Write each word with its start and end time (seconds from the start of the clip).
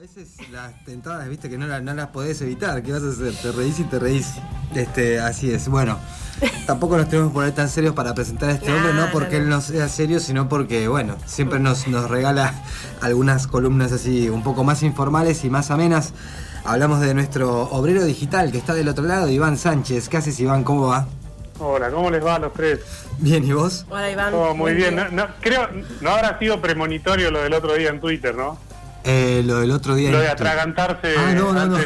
A 0.00 0.02
veces 0.02 0.38
las 0.50 0.82
tentadas, 0.86 1.28
viste, 1.28 1.50
que 1.50 1.58
no, 1.58 1.66
no 1.78 1.92
las 1.92 2.06
podés 2.06 2.40
evitar. 2.40 2.82
¿Qué 2.82 2.90
vas 2.90 3.02
a 3.02 3.10
hacer? 3.10 3.34
Te 3.34 3.52
reís 3.52 3.80
y 3.80 3.84
te 3.84 3.98
reís. 3.98 4.32
Este, 4.74 5.20
así 5.20 5.52
es. 5.52 5.68
Bueno, 5.68 5.98
tampoco 6.66 6.96
nos 6.96 7.10
tenemos 7.10 7.30
que 7.30 7.34
poner 7.34 7.52
tan 7.52 7.68
serios 7.68 7.94
para 7.94 8.14
presentar 8.14 8.48
a 8.48 8.52
este 8.54 8.72
hombre, 8.72 8.94
no 8.94 9.10
porque 9.12 9.36
él 9.36 9.50
no 9.50 9.60
sea 9.60 9.90
serio, 9.90 10.18
sino 10.18 10.48
porque, 10.48 10.88
bueno, 10.88 11.18
siempre 11.26 11.58
nos, 11.58 11.86
nos 11.86 12.08
regala 12.08 12.54
algunas 13.02 13.46
columnas 13.46 13.92
así 13.92 14.30
un 14.30 14.42
poco 14.42 14.64
más 14.64 14.82
informales 14.82 15.44
y 15.44 15.50
más 15.50 15.70
amenas. 15.70 16.14
Hablamos 16.64 17.02
de 17.02 17.12
nuestro 17.12 17.64
obrero 17.64 18.02
digital 18.02 18.52
que 18.52 18.56
está 18.56 18.72
del 18.72 18.88
otro 18.88 19.04
lado, 19.04 19.28
Iván 19.28 19.58
Sánchez. 19.58 20.08
¿Qué 20.08 20.16
haces, 20.16 20.40
Iván? 20.40 20.64
¿Cómo 20.64 20.86
va? 20.86 21.08
Hola, 21.58 21.90
¿cómo 21.90 22.10
les 22.10 22.24
va 22.24 22.36
a 22.36 22.38
los 22.38 22.54
tres? 22.54 22.80
Bien, 23.18 23.44
¿y 23.44 23.52
vos? 23.52 23.84
Hola, 23.90 24.10
Iván. 24.10 24.32
Muy 24.56 24.72
bien. 24.72 24.96
No, 25.12 25.26
creo, 25.42 25.68
no 26.00 26.08
habrá 26.08 26.38
sido 26.38 26.58
premonitorio 26.58 27.30
lo 27.30 27.42
del 27.42 27.52
otro 27.52 27.74
día 27.74 27.90
en 27.90 28.00
Twitter, 28.00 28.34
¿no? 28.34 28.69
Eh, 29.04 29.42
lo 29.44 29.60
del 29.60 29.70
otro 29.70 29.94
día. 29.94 30.10
Lo 30.10 30.20
de 30.20 30.28
atragantarse. 30.28 31.14
Ah, 31.16 31.32
no, 31.34 31.52
no, 31.52 31.66
no. 31.66 31.78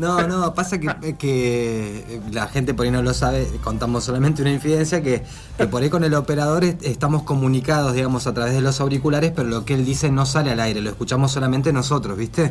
No, 0.00 0.26
no, 0.26 0.54
pasa 0.54 0.80
que, 0.80 1.14
que, 1.18 2.20
la 2.32 2.48
gente 2.48 2.72
por 2.72 2.86
ahí 2.86 2.90
no 2.90 3.02
lo 3.02 3.12
sabe, 3.12 3.46
contamos 3.62 4.02
solamente 4.02 4.40
una 4.40 4.50
infidencia, 4.50 5.02
que, 5.02 5.22
que, 5.58 5.66
por 5.66 5.82
ahí 5.82 5.90
con 5.90 6.04
el 6.04 6.14
operador 6.14 6.64
estamos 6.64 7.22
comunicados, 7.24 7.92
digamos, 7.92 8.26
a 8.26 8.32
través 8.32 8.54
de 8.54 8.62
los 8.62 8.80
auriculares, 8.80 9.32
pero 9.36 9.48
lo 9.48 9.66
que 9.66 9.74
él 9.74 9.84
dice 9.84 10.10
no 10.10 10.24
sale 10.24 10.52
al 10.52 10.60
aire, 10.60 10.80
lo 10.80 10.88
escuchamos 10.88 11.32
solamente 11.32 11.70
nosotros, 11.72 12.16
¿viste? 12.16 12.50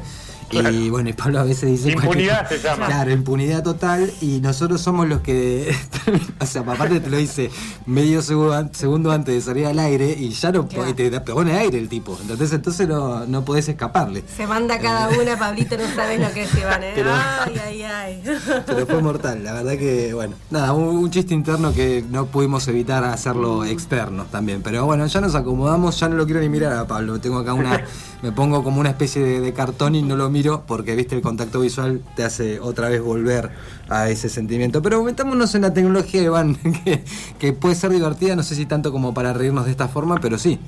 Y 0.51 0.89
bueno, 0.89 1.09
y 1.09 1.13
Pablo 1.13 1.39
a 1.39 1.43
veces 1.43 1.69
dice... 1.69 1.91
Impunidad 1.91 2.47
se 2.47 2.59
llama. 2.59 2.87
Claro, 2.87 3.11
impunidad 3.11 3.63
total, 3.63 4.11
y 4.21 4.39
nosotros 4.41 4.81
somos 4.81 5.07
los 5.07 5.21
que... 5.21 5.75
o 6.39 6.45
sea, 6.45 6.61
aparte 6.61 6.99
te 6.99 7.09
lo 7.09 7.17
dice 7.17 7.49
medio 7.85 8.21
segundo, 8.21 9.11
antes 9.11 9.33
de 9.33 9.41
salir 9.41 9.65
al 9.65 9.79
aire, 9.79 10.15
y 10.17 10.29
ya 10.29 10.51
no 10.51 10.67
claro. 10.67 10.93
te, 10.93 11.09
te 11.09 11.19
pone 11.19 11.57
aire 11.57 11.79
el 11.79 11.89
tipo, 11.89 12.17
entonces 12.21 12.51
entonces 12.53 12.87
no, 12.87 13.25
no 13.25 13.43
podés 13.43 13.69
escaparle. 13.69 14.23
Se 14.35 14.45
manda 14.45 14.79
cada 14.79 15.09
una, 15.09 15.37
Pablito, 15.37 15.77
no 15.77 15.87
sabes 15.95 16.19
lo 16.19 16.31
que 16.31 16.43
es 16.43 16.55
Iván, 16.55 16.83
¿eh? 16.83 16.93
Ay, 17.39 17.57
ay, 17.57 17.83
ay. 17.83 18.23
Pero 18.65 18.85
fue 18.85 19.01
mortal, 19.01 19.43
la 19.43 19.53
verdad 19.53 19.77
que, 19.77 20.13
bueno, 20.13 20.35
nada, 20.49 20.73
un, 20.73 20.97
un, 20.97 21.11
chiste 21.11 21.33
interno 21.33 21.73
que 21.73 22.03
no 22.09 22.25
pudimos 22.27 22.67
evitar 22.67 23.03
hacerlo 23.03 23.65
externo 23.65 24.25
también. 24.25 24.61
Pero 24.61 24.85
bueno, 24.85 25.05
ya 25.05 25.21
nos 25.21 25.35
acomodamos, 25.35 25.99
ya 25.99 26.09
no 26.09 26.15
lo 26.15 26.25
quiero 26.25 26.41
ni 26.41 26.49
mirar 26.49 26.73
a 26.73 26.87
Pablo. 26.87 27.19
Tengo 27.19 27.39
acá 27.39 27.53
una, 27.53 27.83
me 28.21 28.31
pongo 28.31 28.63
como 28.63 28.79
una 28.79 28.89
especie 28.89 29.23
de, 29.23 29.41
de 29.41 29.53
cartón 29.53 29.95
y 29.95 30.01
no 30.01 30.15
lo 30.15 30.29
miro 30.29 30.63
porque, 30.67 30.95
viste, 30.95 31.15
el 31.15 31.21
contacto 31.21 31.59
visual 31.59 32.01
te 32.15 32.23
hace 32.23 32.59
otra 32.59 32.89
vez 32.89 33.01
volver 33.01 33.51
a 33.89 34.09
ese 34.09 34.29
sentimiento. 34.29 34.81
Pero 34.81 35.03
metámonos 35.03 35.55
en 35.55 35.63
la 35.63 35.73
tecnología, 35.73 36.21
Iván, 36.21 36.55
que, 36.85 37.03
que 37.37 37.53
puede 37.53 37.75
ser 37.75 37.91
divertida, 37.91 38.35
no 38.35 38.43
sé 38.43 38.55
si 38.55 38.65
tanto 38.65 38.91
como 38.91 39.13
para 39.13 39.33
reírnos 39.33 39.65
de 39.65 39.71
esta 39.71 39.87
forma, 39.87 40.19
pero 40.21 40.37
sí. 40.37 40.59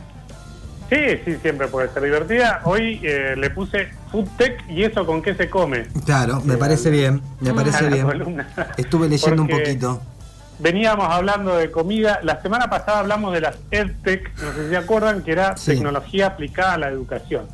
Sí, 0.91 0.97
sí, 1.23 1.37
siempre 1.41 1.69
puede 1.69 1.87
ser 1.87 2.03
divertida. 2.03 2.59
Hoy 2.65 2.99
eh, 3.01 3.33
le 3.37 3.49
puse 3.49 3.87
Food 4.11 4.27
Tech 4.37 4.61
y 4.69 4.83
eso 4.83 5.05
con 5.05 5.21
qué 5.21 5.33
se 5.33 5.49
come. 5.49 5.85
Claro, 6.05 6.41
me 6.41 6.57
parece 6.57 6.89
bien, 6.89 7.21
me 7.39 7.53
parece 7.53 7.87
bien. 7.87 8.05
Estuve 8.75 9.07
leyendo 9.07 9.43
un 9.43 9.47
poquito. 9.47 10.01
Veníamos 10.59 11.07
hablando 11.09 11.55
de 11.55 11.71
comida. 11.71 12.19
La 12.23 12.41
semana 12.41 12.69
pasada 12.69 12.99
hablamos 12.99 13.31
de 13.31 13.39
las 13.39 13.55
EdTech, 13.71 14.35
no 14.43 14.51
sé 14.51 14.63
si 14.65 14.69
se 14.71 14.77
acuerdan, 14.77 15.23
que 15.23 15.31
era 15.31 15.55
sí. 15.55 15.71
tecnología 15.71 16.27
aplicada 16.27 16.73
a 16.73 16.77
la 16.79 16.89
educación. 16.89 17.47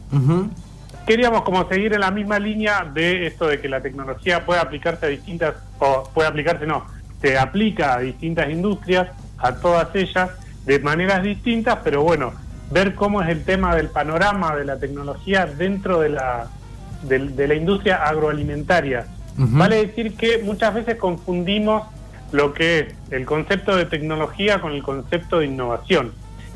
Queríamos 1.05 1.43
como 1.43 1.69
seguir 1.69 1.93
en 1.93 1.99
la 1.99 2.09
misma 2.09 2.39
línea 2.39 2.89
de 2.91 3.27
esto 3.27 3.45
de 3.45 3.61
que 3.61 3.69
la 3.69 3.81
tecnología 3.81 4.47
puede 4.47 4.61
aplicarse 4.61 5.05
a 5.05 5.09
distintas, 5.09 5.53
o 5.77 6.09
puede 6.11 6.27
aplicarse, 6.27 6.65
no, 6.65 6.87
se 7.21 7.37
aplica 7.37 7.93
a 7.93 7.99
distintas 7.99 8.49
industrias, 8.49 9.09
a 9.37 9.53
todas 9.53 9.93
ellas, 9.93 10.31
de 10.65 10.79
maneras 10.79 11.21
distintas, 11.21 11.77
pero 11.83 12.01
bueno, 12.01 12.33
ver 12.71 12.95
cómo 12.95 13.21
es 13.21 13.29
el 13.29 13.43
tema 13.43 13.75
del 13.75 13.87
panorama 13.89 14.55
de 14.55 14.65
la 14.65 14.77
tecnología 14.77 15.45
dentro 15.45 15.99
de 15.99 16.09
la, 16.09 16.47
de, 17.03 17.19
de 17.19 17.47
la 17.47 17.55
industria 17.55 18.03
agroalimentaria. 18.03 19.05
Uh 19.37 19.43
-huh. 19.43 19.57
Vale 19.57 19.87
decir 19.87 20.15
que 20.15 20.41
muchas 20.43 20.73
veces 20.73 20.95
confundimos 20.97 21.83
lo 22.31 22.53
que 22.53 22.79
es 22.79 22.93
el 23.11 23.25
concepto 23.25 23.75
de 23.75 23.85
tecnología 23.85 24.59
con 24.59 24.73
el 24.73 24.83
concepto 24.83 25.39
de 25.39 25.45
innovación. 25.45 26.11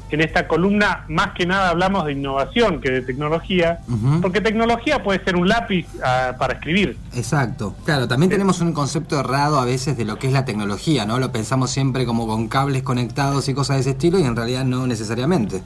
En 0.10 0.20
esta 0.20 0.46
columna 0.46 1.06
más 1.08 1.32
que 1.32 1.46
nada 1.46 1.70
hablamos 1.70 2.06
de 2.06 2.12
innovación 2.12 2.82
que 2.82 2.92
de 2.92 3.02
tecnología, 3.02 3.80
uh 3.88 3.94
-huh. 3.94 4.22
porque 4.22 4.42
tecnología 4.42 5.02
puede 5.02 5.24
ser 5.24 5.38
un 5.38 5.48
lápiz 5.48 5.88
uh, 5.96 6.38
para 6.38 6.56
escribir. 6.56 6.98
Exacto. 7.16 7.76
Claro, 7.86 8.10
también 8.10 8.30
¿Sí? 8.30 8.34
tenemos 8.36 8.60
un 8.60 8.74
concepto 8.74 9.18
errado 9.18 9.58
a 9.58 9.64
veces 9.64 9.96
de 9.96 10.04
lo 10.04 10.18
que 10.18 10.28
es 10.28 10.34
la 10.34 10.44
tecnología, 10.44 11.06
¿no? 11.06 11.18
Lo 11.18 11.32
pensamos 11.32 11.72
siempre 11.72 12.06
como 12.06 12.28
con 12.28 12.50
cables 12.50 12.84
conectados 12.84 13.48
y 13.48 13.54
cosas 13.54 13.78
de 13.78 13.82
ese 13.84 13.92
estilo 13.92 14.20
y 14.20 14.24
en 14.24 14.36
realidad 14.36 14.66
no 14.66 14.86
necesariamente. 14.86 15.64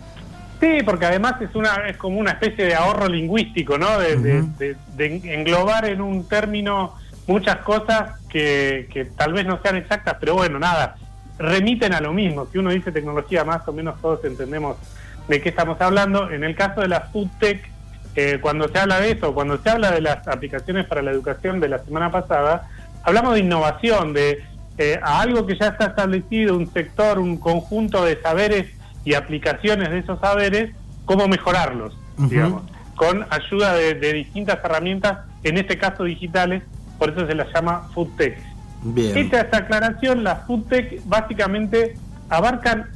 Sí, 0.65 0.81
porque 0.83 1.05
además 1.05 1.39
es 1.41 1.53
una 1.53 1.87
es 1.87 1.97
como 1.97 2.17
una 2.17 2.31
especie 2.31 2.65
de 2.65 2.73
ahorro 2.73 3.07
lingüístico, 3.07 3.77
¿no? 3.77 3.99
De, 3.99 4.15
uh 4.15 4.19
-huh. 4.19 4.57
de, 4.57 4.75
de, 4.95 5.19
de, 5.19 5.33
englobar 5.35 5.85
en 5.85 6.01
un 6.01 6.27
término 6.27 6.95
muchas 7.27 7.57
cosas 7.57 8.19
que, 8.29 8.87
que, 8.91 9.05
tal 9.05 9.33
vez 9.33 9.45
no 9.45 9.61
sean 9.61 9.75
exactas, 9.75 10.17
pero 10.19 10.33
bueno, 10.33 10.57
nada, 10.57 10.95
remiten 11.37 11.93
a 11.93 12.01
lo 12.01 12.13
mismo. 12.13 12.47
Si 12.51 12.57
uno 12.57 12.71
dice 12.71 12.91
tecnología, 12.91 13.43
más 13.43 13.67
o 13.67 13.73
menos 13.73 14.01
todos 14.01 14.25
entendemos 14.25 14.77
de 15.27 15.39
qué 15.39 15.49
estamos 15.49 15.79
hablando. 15.81 16.31
En 16.31 16.43
el 16.43 16.55
caso 16.55 16.81
de 16.81 16.87
la 16.87 17.01
food 17.01 17.29
tech, 17.39 17.61
eh, 18.15 18.39
cuando 18.41 18.67
se 18.67 18.79
habla 18.79 18.99
de 18.99 19.11
eso, 19.11 19.35
cuando 19.35 19.57
se 19.59 19.69
habla 19.69 19.91
de 19.91 20.01
las 20.01 20.27
aplicaciones 20.27 20.87
para 20.87 21.03
la 21.03 21.11
educación 21.11 21.59
de 21.59 21.69
la 21.69 21.79
semana 21.79 22.11
pasada, 22.11 22.69
hablamos 23.03 23.35
de 23.35 23.41
innovación, 23.41 24.13
de 24.13 24.43
eh, 24.79 24.99
a 25.01 25.21
algo 25.21 25.45
que 25.45 25.57
ya 25.57 25.67
está 25.67 25.85
establecido, 25.85 26.57
un 26.57 26.71
sector, 26.73 27.19
un 27.19 27.37
conjunto 27.37 28.03
de 28.03 28.19
saberes 28.19 28.67
y 29.05 29.13
aplicaciones 29.13 29.89
de 29.91 29.99
esos 29.99 30.19
saberes, 30.19 30.71
cómo 31.05 31.27
mejorarlos, 31.27 31.93
uh 32.17 32.23
-huh. 32.23 32.29
digamos, 32.29 32.63
con 32.95 33.25
ayuda 33.29 33.73
de, 33.73 33.93
de, 33.93 34.13
distintas 34.13 34.59
herramientas, 34.63 35.19
en 35.43 35.57
este 35.57 35.77
caso 35.77 36.03
digitales, 36.03 36.63
por 36.97 37.11
eso 37.11 37.27
se 37.27 37.35
las 37.35 37.47
llama 37.53 37.89
Food 37.93 38.09
Tech. 38.17 38.37
Bien. 38.81 39.17
Hecha 39.17 39.41
esta 39.41 39.57
aclaración, 39.57 40.23
las 40.23 40.45
Food 40.45 40.65
Tech 40.67 41.01
básicamente 41.05 41.95
abarcan 42.29 42.89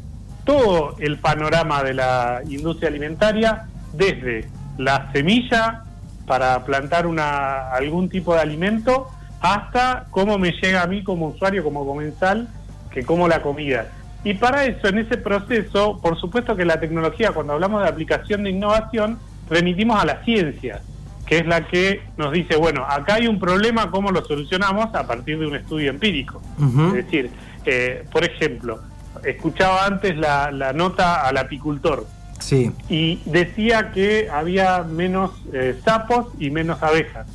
todo 0.45 0.95
el 0.99 1.17
panorama 1.17 1.83
de 1.83 1.93
la 1.93 2.41
industria 2.49 2.89
alimentaria, 2.89 3.67
desde 3.93 4.47
la 4.77 5.11
semilla 5.11 5.83
para 6.25 6.63
plantar 6.63 7.07
una, 7.07 7.71
algún 7.71 8.09
tipo 8.09 8.33
de 8.33 8.41
alimento, 8.41 9.07
hasta 9.41 10.05
cómo 10.11 10.37
me 10.37 10.51
llega 10.51 10.83
a 10.83 10.87
mí 10.87 11.03
como 11.03 11.27
usuario, 11.27 11.63
como 11.63 11.85
comensal, 11.85 12.47
que 12.91 13.03
como 13.03 13.27
la 13.27 13.41
comida. 13.41 13.87
Y 14.23 14.33
para 14.33 14.65
eso, 14.65 14.87
en 14.87 14.99
ese 14.99 15.17
proceso, 15.17 15.99
por 16.01 16.19
supuesto 16.19 16.55
que 16.55 16.65
la 16.65 16.79
tecnología, 16.79 17.31
cuando 17.31 17.53
hablamos 17.53 17.81
de 17.83 17.89
aplicación 17.89 18.43
de 18.43 18.49
innovación, 18.49 19.17
remitimos 19.49 20.01
a 20.01 20.05
la 20.05 20.23
ciencia, 20.23 20.81
que 21.25 21.37
es 21.37 21.47
la 21.47 21.67
que 21.67 22.01
nos 22.17 22.31
dice, 22.33 22.57
bueno, 22.57 22.85
acá 22.87 23.15
hay 23.15 23.27
un 23.27 23.39
problema, 23.39 23.89
¿cómo 23.91 24.11
lo 24.11 24.23
solucionamos? 24.25 24.93
A 24.93 25.07
partir 25.07 25.39
de 25.39 25.47
un 25.47 25.55
estudio 25.55 25.89
empírico. 25.89 26.41
Uh 26.57 26.63
-huh. 26.63 26.87
Es 26.87 27.05
decir, 27.05 27.29
eh, 27.65 28.03
por 28.11 28.23
ejemplo, 28.23 28.81
escuchaba 29.23 29.85
antes 29.85 30.17
la, 30.17 30.51
la, 30.51 30.73
nota 30.73 31.27
al 31.27 31.37
apicultor. 31.37 32.05
Sí. 32.39 32.71
Y 32.89 33.21
decía 33.25 33.91
que 33.91 34.29
había 34.29 34.83
menos 34.83 35.31
eh, 35.53 35.77
sapos 35.83 36.27
y 36.39 36.49
menos 36.49 36.81
abejas. 36.81 37.27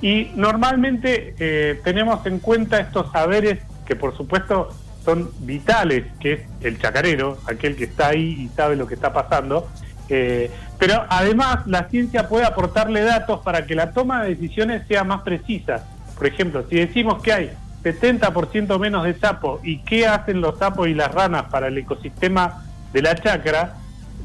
Y 0.00 0.30
normalmente 0.36 1.34
eh, 1.38 1.80
tenemos 1.84 2.24
en 2.26 2.38
cuenta 2.38 2.80
estos 2.80 3.10
saberes 3.12 3.60
que 3.86 3.96
por 3.96 4.16
supuesto 4.16 4.68
son 5.04 5.30
vitales, 5.40 6.04
que 6.18 6.32
es 6.32 6.40
el 6.62 6.80
chacarero, 6.80 7.38
aquel 7.46 7.76
que 7.76 7.84
está 7.84 8.08
ahí 8.08 8.36
y 8.40 8.48
sabe 8.56 8.76
lo 8.76 8.86
que 8.86 8.94
está 8.94 9.12
pasando. 9.12 9.68
Eh, 10.08 10.50
pero 10.78 11.04
además 11.08 11.66
la 11.66 11.88
ciencia 11.88 12.28
puede 12.28 12.44
aportarle 12.44 13.02
datos 13.02 13.40
para 13.40 13.66
que 13.66 13.74
la 13.74 13.92
toma 13.92 14.22
de 14.22 14.30
decisiones 14.30 14.86
sea 14.88 15.04
más 15.04 15.22
precisa. 15.22 15.84
Por 16.16 16.26
ejemplo, 16.26 16.64
si 16.68 16.76
decimos 16.76 17.22
que 17.22 17.32
hay 17.32 17.50
70% 17.82 18.78
menos 18.78 19.04
de 19.04 19.14
sapos 19.14 19.60
y 19.62 19.78
qué 19.78 20.06
hacen 20.06 20.40
los 20.40 20.58
sapos 20.58 20.88
y 20.88 20.94
las 20.94 21.12
ranas 21.12 21.44
para 21.50 21.68
el 21.68 21.78
ecosistema 21.78 22.64
de 22.92 23.02
la 23.02 23.14
chacra, 23.14 23.74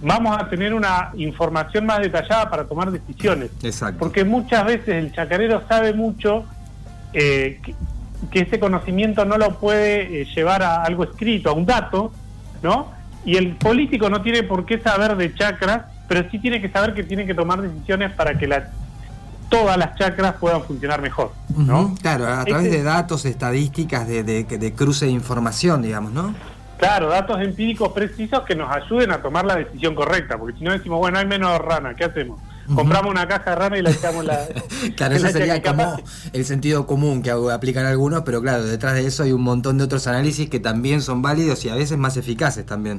vamos 0.02 0.38
a 0.40 0.50
tener 0.50 0.74
una 0.74 1.12
información 1.16 1.86
más 1.86 2.00
detallada 2.00 2.50
para 2.50 2.66
tomar 2.66 2.92
decisiones. 2.92 3.52
Exacto. 3.64 4.00
Porque 4.00 4.24
muchas 4.24 4.66
veces 4.66 4.90
el 4.90 5.14
chacarero 5.14 5.64
sabe 5.68 5.94
mucho 5.94 6.46
eh, 7.14 7.60
que 8.31 8.42
ese 8.42 8.60
conocimiento 8.60 9.25
no 9.25 9.38
lo 9.38 9.60
puede 9.60 10.21
eh, 10.21 10.27
llevar 10.36 10.63
a 10.63 10.83
algo 10.83 11.04
escrito, 11.04 11.50
a 11.50 11.54
un 11.54 11.66
dato, 11.66 12.12
¿no? 12.62 12.92
Y 13.25 13.38
el 13.38 13.56
político 13.56 14.10
no 14.10 14.21
tiene 14.21 14.44
por 14.44 14.66
qué 14.66 14.80
saber 14.80 15.16
de 15.16 15.33
chakras, 15.33 15.86
pero 16.07 16.30
sí 16.30 16.39
tiene 16.39 16.62
que 16.62 16.69
saber 16.69 16.94
que 16.94 17.04
tiene 17.04 17.25
que 17.25 17.33
tomar 17.33 17.62
decisiones 17.62 18.12
para 18.13 18.38
que 18.38 18.48
la, 18.48 18.69
todas 19.50 19.77
las 19.77 19.95
chakras 19.95 20.36
puedan 20.36 20.63
funcionar 20.63 21.01
mejor, 21.01 21.31
¿no? 21.56 21.81
Uh 21.81 21.89
-huh, 21.89 22.01
claro, 22.01 22.27
a 22.27 22.45
través 22.45 22.66
este, 22.66 22.77
de 22.77 22.83
datos, 22.83 23.25
estadísticas, 23.25 24.07
de, 24.07 24.24
de, 24.24 24.44
de, 24.44 24.74
cruce 24.74 25.06
de 25.06 25.12
información, 25.12 25.81
digamos, 25.81 26.12
¿no? 26.12 26.33
Claro, 26.77 27.10
datos 27.10 27.42
empíricos 27.42 27.92
precisos 27.92 28.42
que 28.44 28.56
nos 28.56 28.72
ayuden 28.72 29.12
a 29.12 29.22
tomar 29.22 29.45
la 29.45 29.57
decisión 29.57 29.95
correcta, 29.95 30.38
porque 30.38 30.57
si 30.57 30.63
no 30.63 30.72
decimos, 30.72 31.00
bueno, 31.00 31.19
hay 31.19 31.25
menos 31.25 31.60
rana, 31.60 31.94
¿qué 31.94 32.06
hacemos? 32.06 32.39
Compramos 32.75 33.12
una 33.12 33.27
caja 33.27 33.51
de 33.51 33.56
rana 33.56 33.77
y 33.77 33.81
la 33.81 33.92
echamos 33.92 34.25
la. 34.25 34.48
claro, 34.95 35.16
eso 35.16 35.27
sería 35.30 35.62
como 35.62 36.01
el 36.33 36.45
sentido 36.45 36.86
común 36.86 37.21
que 37.21 37.31
aplican 37.31 37.86
algunos, 37.86 38.24
pero 38.24 38.42
claro, 38.42 38.63
detrás 38.63 38.95
de 38.95 39.06
eso 39.06 39.24
hay 39.24 39.31
un 39.31 39.42
montón 39.42 39.77
de 39.77 39.83
otros 39.83 40.07
análisis 40.07 40.50
que 40.50 40.60
también 40.60 41.01
son 41.01 41.21
válidos 41.21 41.63
y 41.66 41.69
a 41.69 41.75
veces 41.75 41.98
más 41.98 42.18
eficaces 42.18 42.66
también. 42.66 42.98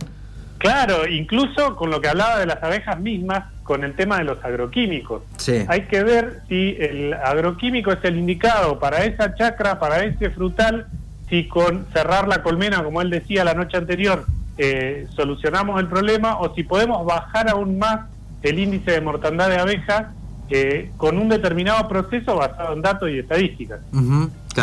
Claro, 0.59 1.09
incluso 1.09 1.75
con 1.75 1.91
lo 1.91 2.03
que 2.03 2.09
hablaba 2.09 2.39
de 2.39 2.45
las 2.45 2.63
abejas 2.63 3.01
mismas, 3.01 3.45
con 3.63 3.83
el 3.83 3.95
tema 3.95 4.19
de 4.19 4.25
los 4.25 4.45
agroquímicos. 4.45 5.23
Hay 5.69 5.87
que 5.87 6.03
ver 6.05 6.43
si 6.49 6.77
el 6.79 7.15
agroquímico 7.15 7.93
es 7.93 8.01
el 8.03 8.19
indicado 8.19 8.79
para 8.79 9.05
esa 9.05 9.35
chacra, 9.35 9.79
para 9.79 10.05
ese 10.05 10.29
frutal, 10.31 10.87
si 11.31 11.49
con 11.49 11.87
cerrar 11.95 12.29
la 12.29 12.43
colmena, 12.43 12.85
como 12.85 13.01
él 13.01 13.09
decía 13.09 13.43
la 13.43 13.55
noche 13.55 13.79
anterior, 13.79 14.27
eh, 14.59 15.07
solucionamos 15.17 15.81
el 15.81 15.87
problema 15.87 16.39
o 16.41 16.55
si 16.55 16.63
podemos 16.63 17.07
bajar 17.07 17.49
aún 17.49 17.79
más 17.79 18.01
el 18.43 18.59
índice 18.59 18.93
de 18.93 19.01
mortandad 19.01 19.49
de 19.49 19.59
abejas 19.59 20.07
eh, 20.51 20.91
con 20.97 21.19
un 21.19 21.29
determinado 21.29 21.87
proceso 21.89 22.37
basado 22.37 22.73
en 22.73 22.83
datos 22.83 23.11
y 23.11 23.19
estadísticas. 23.19 23.81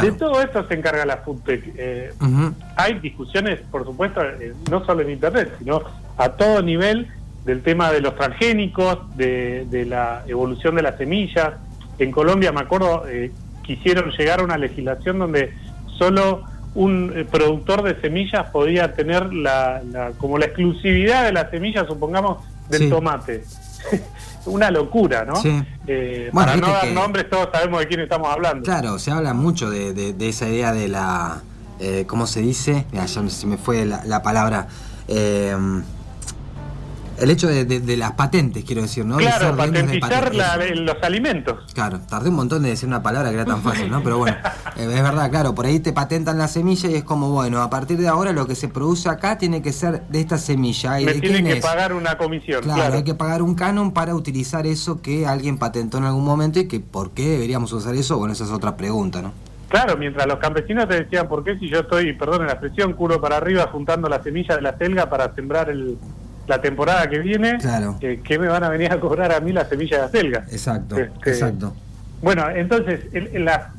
De 0.01 0.11
todo 0.11 0.41
esto 0.41 0.67
se 0.67 0.73
encarga 0.73 1.05
la 1.05 1.17
FUTEC. 1.17 1.73
Eh, 1.77 2.13
hay 2.75 2.99
discusiones, 2.99 3.61
por 3.71 3.85
supuesto, 3.85 4.21
eh, 4.21 4.53
no 4.69 4.85
solo 4.85 5.01
en 5.01 5.11
Internet, 5.11 5.53
sino 5.59 5.81
a 6.17 6.29
todo 6.29 6.61
nivel 6.61 7.07
del 7.45 7.61
tema 7.61 7.91
de 7.91 8.01
los 8.01 8.15
transgénicos, 8.15 8.99
de, 9.15 9.85
la 9.87 10.23
evolución 10.27 10.75
de 10.75 10.81
las 10.81 10.97
semillas. 10.97 11.53
En 11.99 12.11
Colombia, 12.11 12.51
me 12.51 12.61
acuerdo, 12.61 13.07
eh, 13.07 13.31
quisieron 13.63 14.11
llegar 14.11 14.41
a 14.41 14.43
una 14.43 14.57
legislación 14.57 15.19
donde 15.19 15.53
solo 15.97 16.43
un 16.75 17.25
productor 17.31 17.81
de 17.81 17.99
semillas 18.01 18.49
podía 18.51 18.93
tener 18.93 19.33
la, 19.33 19.81
como 20.19 20.37
la 20.37 20.45
exclusividad 20.45 21.23
de 21.23 21.31
las 21.31 21.49
semillas, 21.49 21.87
supongamos, 21.87 22.43
del 22.69 22.89
tomate. 22.89 23.43
una 24.45 24.71
locura, 24.71 25.25
¿no? 25.25 25.33
Eh, 25.87 26.29
para 26.33 26.55
no 26.55 26.67
dar 26.67 26.87
nombres, 26.87 27.29
todos 27.29 27.49
sabemos 27.51 27.79
de 27.79 27.87
quién 27.87 27.99
estamos 28.01 28.29
hablando. 28.29 28.63
Claro, 28.63 28.99
se 28.99 29.11
habla 29.11 29.33
mucho 29.33 29.69
de, 29.69 30.15
esa 30.19 30.47
idea 30.47 30.73
de 30.73 30.87
la. 30.87 31.41
Eh, 31.79 32.05
¿Cómo 32.07 32.25
se 32.25 32.41
dice? 32.41 32.85
Ya 32.91 33.07
se 33.07 33.21
me 33.45 33.57
fue 33.57 33.85
la, 33.85 34.03
la 34.05 34.23
palabra. 34.23 34.67
Eh, 35.07 35.55
el 37.19 37.31
hecho 37.31 37.47
de, 37.47 37.97
las 37.97 38.11
patentes, 38.13 38.63
quiero 38.63 38.83
decir, 38.83 39.05
¿no? 39.05 39.17
Claro, 39.17 39.55
patentizar 39.55 40.33
los 40.35 40.97
alimentos. 41.01 41.71
Claro, 41.73 41.99
tardé 42.07 42.29
un 42.29 42.35
montón 42.35 42.63
de 42.63 42.69
decir 42.69 42.87
una 42.87 43.01
palabra 43.01 43.29
que 43.29 43.35
era 43.35 43.45
tan 43.45 43.61
fácil, 43.61 43.89
¿no? 43.89 44.03
Pero 44.03 44.19
bueno, 44.19 44.37
eh, 44.75 44.87
es 44.91 45.03
verdad, 45.03 45.29
claro, 45.29 45.55
por 45.55 45.65
ahí 45.65 45.79
te 45.79 45.93
patentan 45.93 46.37
la 46.37 46.47
semilla 46.47 46.89
y 46.89 46.95
es 46.95 47.03
como, 47.03 47.31
bueno, 47.31 47.61
a 47.61 47.69
partir 47.69 47.97
de 47.97 48.07
ahora 48.07 48.31
lo 48.31 48.45
que 48.45 48.55
se 48.55 48.67
produce 48.67 49.09
acá 49.09 49.37
tiene 49.37 49.61
que 49.61 49.73
ser 49.73 50.03
de 50.07 50.19
esta 50.19 50.37
semilla. 50.37 50.99
¿Y 51.01 51.05
Me 51.05 51.13
tienen 51.15 51.45
que 51.45 51.55
pagar 51.57 51.93
una 51.93 52.17
comisión. 52.17 52.61
Claro, 52.61 52.95
hay 52.95 53.03
que 53.03 53.15
pagar 53.15 53.41
un 53.41 53.55
canon 53.55 53.93
para 53.93 54.13
utilizar 54.13 54.67
eso 54.67 55.01
que 55.01 55.25
alguien 55.25 55.57
patentó 55.57 55.97
en 55.97 56.05
algún 56.05 56.25
momento 56.25 56.59
y 56.59 56.67
que 56.67 56.79
por 56.79 57.11
qué 57.11 57.29
deberíamos 57.29 57.73
usar 57.73 57.95
eso, 57.95 58.17
bueno, 58.17 58.33
esa 58.33 58.43
es 58.43 58.51
otra 58.51 58.77
pregunta, 58.77 59.21
¿no? 59.21 59.33
Claro, 59.69 59.97
mientras 59.97 60.25
los 60.27 60.37
campesinos 60.37 60.87
te 60.87 61.03
decían, 61.03 61.27
¿por 61.27 61.43
qué 61.43 61.57
si 61.57 61.69
yo 61.69 61.79
estoy, 61.79 62.13
perdón 62.13 62.45
la 62.45 62.53
expresión, 62.53 62.93
culo 62.93 63.19
para 63.19 63.35
arriba 63.37 63.67
juntando 63.69 64.07
la 64.07 64.23
semilla 64.23 64.55
de 64.55 64.61
la 64.61 64.77
selga 64.77 65.09
para 65.09 65.35
sembrar 65.35 65.69
el, 65.69 65.97
la 66.47 66.61
temporada 66.61 67.09
que 67.09 67.19
viene, 67.19 67.57
claro. 67.57 67.97
Eh, 68.01 68.21
¿qué 68.23 68.39
me 68.39 68.47
van 68.47 68.63
a 68.63 68.69
venir 68.69 68.91
a 68.91 68.99
cobrar 68.99 69.31
a 69.31 69.39
mí 69.39 69.51
las 69.51 69.67
semillas 69.67 69.99
de 69.99 70.05
acelga? 70.19 70.45
Exacto, 70.49 70.97
este, 70.97 71.29
exacto. 71.29 71.73
Bueno, 72.21 72.49
entonces, 72.49 73.01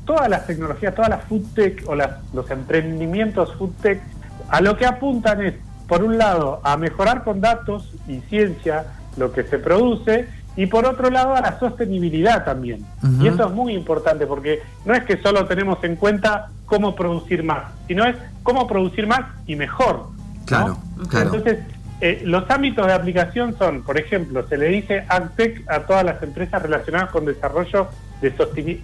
todas 0.04 0.28
las 0.28 0.46
tecnologías, 0.46 0.94
todas 0.94 1.10
las 1.10 1.24
food 1.24 1.44
tech 1.54 1.82
o 1.86 1.94
las, 1.94 2.10
los 2.32 2.48
emprendimientos 2.50 3.54
food 3.56 3.72
tech, 3.82 4.00
a 4.48 4.60
lo 4.60 4.76
que 4.76 4.86
apuntan 4.86 5.44
es, 5.44 5.54
por 5.88 6.04
un 6.04 6.18
lado, 6.18 6.60
a 6.62 6.76
mejorar 6.76 7.24
con 7.24 7.40
datos 7.40 7.92
y 8.06 8.20
ciencia 8.28 8.84
lo 9.16 9.32
que 9.32 9.42
se 9.42 9.58
produce, 9.58 10.28
y 10.54 10.66
por 10.66 10.86
otro 10.86 11.10
lado, 11.10 11.34
a 11.34 11.40
la 11.40 11.58
sostenibilidad 11.58 12.44
también. 12.44 12.84
Y 13.20 13.28
eso 13.28 13.46
es 13.46 13.52
muy 13.52 13.74
importante, 13.74 14.26
porque 14.26 14.60
no 14.84 14.94
es 14.94 15.04
que 15.04 15.16
solo 15.22 15.46
tenemos 15.46 15.82
en 15.82 15.96
cuenta 15.96 16.50
cómo 16.66 16.94
producir 16.94 17.42
más, 17.42 17.64
sino 17.86 18.04
es 18.04 18.16
cómo 18.42 18.66
producir 18.66 19.06
más 19.06 19.20
y 19.46 19.56
mejor. 19.56 20.08
Claro, 20.46 20.78
claro. 21.08 21.26
Entonces, 21.26 21.58
eh, 22.00 22.22
los 22.24 22.48
ámbitos 22.50 22.86
de 22.86 22.92
aplicación 22.92 23.56
son, 23.58 23.82
por 23.82 23.98
ejemplo, 23.98 24.46
se 24.46 24.56
le 24.56 24.68
dice 24.68 25.04
AgTech 25.08 25.68
a 25.68 25.80
todas 25.80 26.04
las 26.04 26.22
empresas 26.22 26.62
relacionadas 26.62 27.10
con 27.10 27.24
desarrollo 27.24 27.88
de 28.20 28.32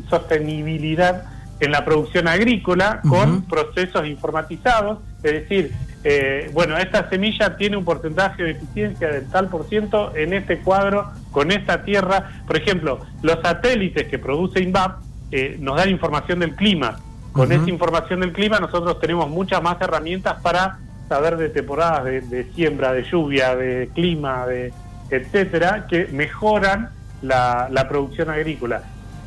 sostenibilidad 0.08 1.24
en 1.60 1.70
la 1.70 1.84
producción 1.84 2.26
agrícola 2.26 3.00
con 3.08 3.42
procesos 3.42 4.06
informatizados, 4.06 4.98
es 5.22 5.32
decir, 5.32 5.72
eh, 6.02 6.50
bueno, 6.52 6.76
esta 6.76 7.08
semilla 7.08 7.56
tiene 7.56 7.76
un 7.76 7.84
porcentaje 7.84 8.42
de 8.42 8.50
eficiencia 8.50 9.08
del 9.08 9.26
tal 9.28 9.48
por 9.48 9.66
ciento 9.68 10.14
en 10.14 10.34
este 10.34 10.58
cuadro 10.58 11.10
con 11.30 11.50
esta 11.50 11.82
tierra. 11.84 12.42
Por 12.46 12.56
ejemplo, 12.58 13.00
los 13.22 13.40
satélites 13.40 14.08
que 14.08 14.18
produce 14.18 14.60
INVAP 14.60 14.98
eh, 15.30 15.56
nos 15.58 15.76
dan 15.76 15.88
información 15.88 16.40
del 16.40 16.54
clima. 16.54 16.98
Con 17.32 17.50
esa 17.50 17.68
información 17.68 18.20
del 18.20 18.32
clima 18.32 18.60
nosotros 18.60 19.00
tenemos 19.00 19.28
muchas 19.28 19.60
más 19.60 19.80
herramientas 19.80 20.36
para 20.40 20.78
saber 21.08 21.36
de 21.36 21.48
temporadas 21.48 22.04
de, 22.04 22.50
siembra, 22.54 22.92
de 22.92 23.04
lluvia, 23.04 23.54
de 23.56 23.90
clima, 23.94 24.46
de 24.46 24.72
etcétera, 25.10 25.86
que 25.88 26.06
mejoran 26.06 26.90
la, 27.22 27.86
producción 27.88 28.30
agrícola. 28.30 28.82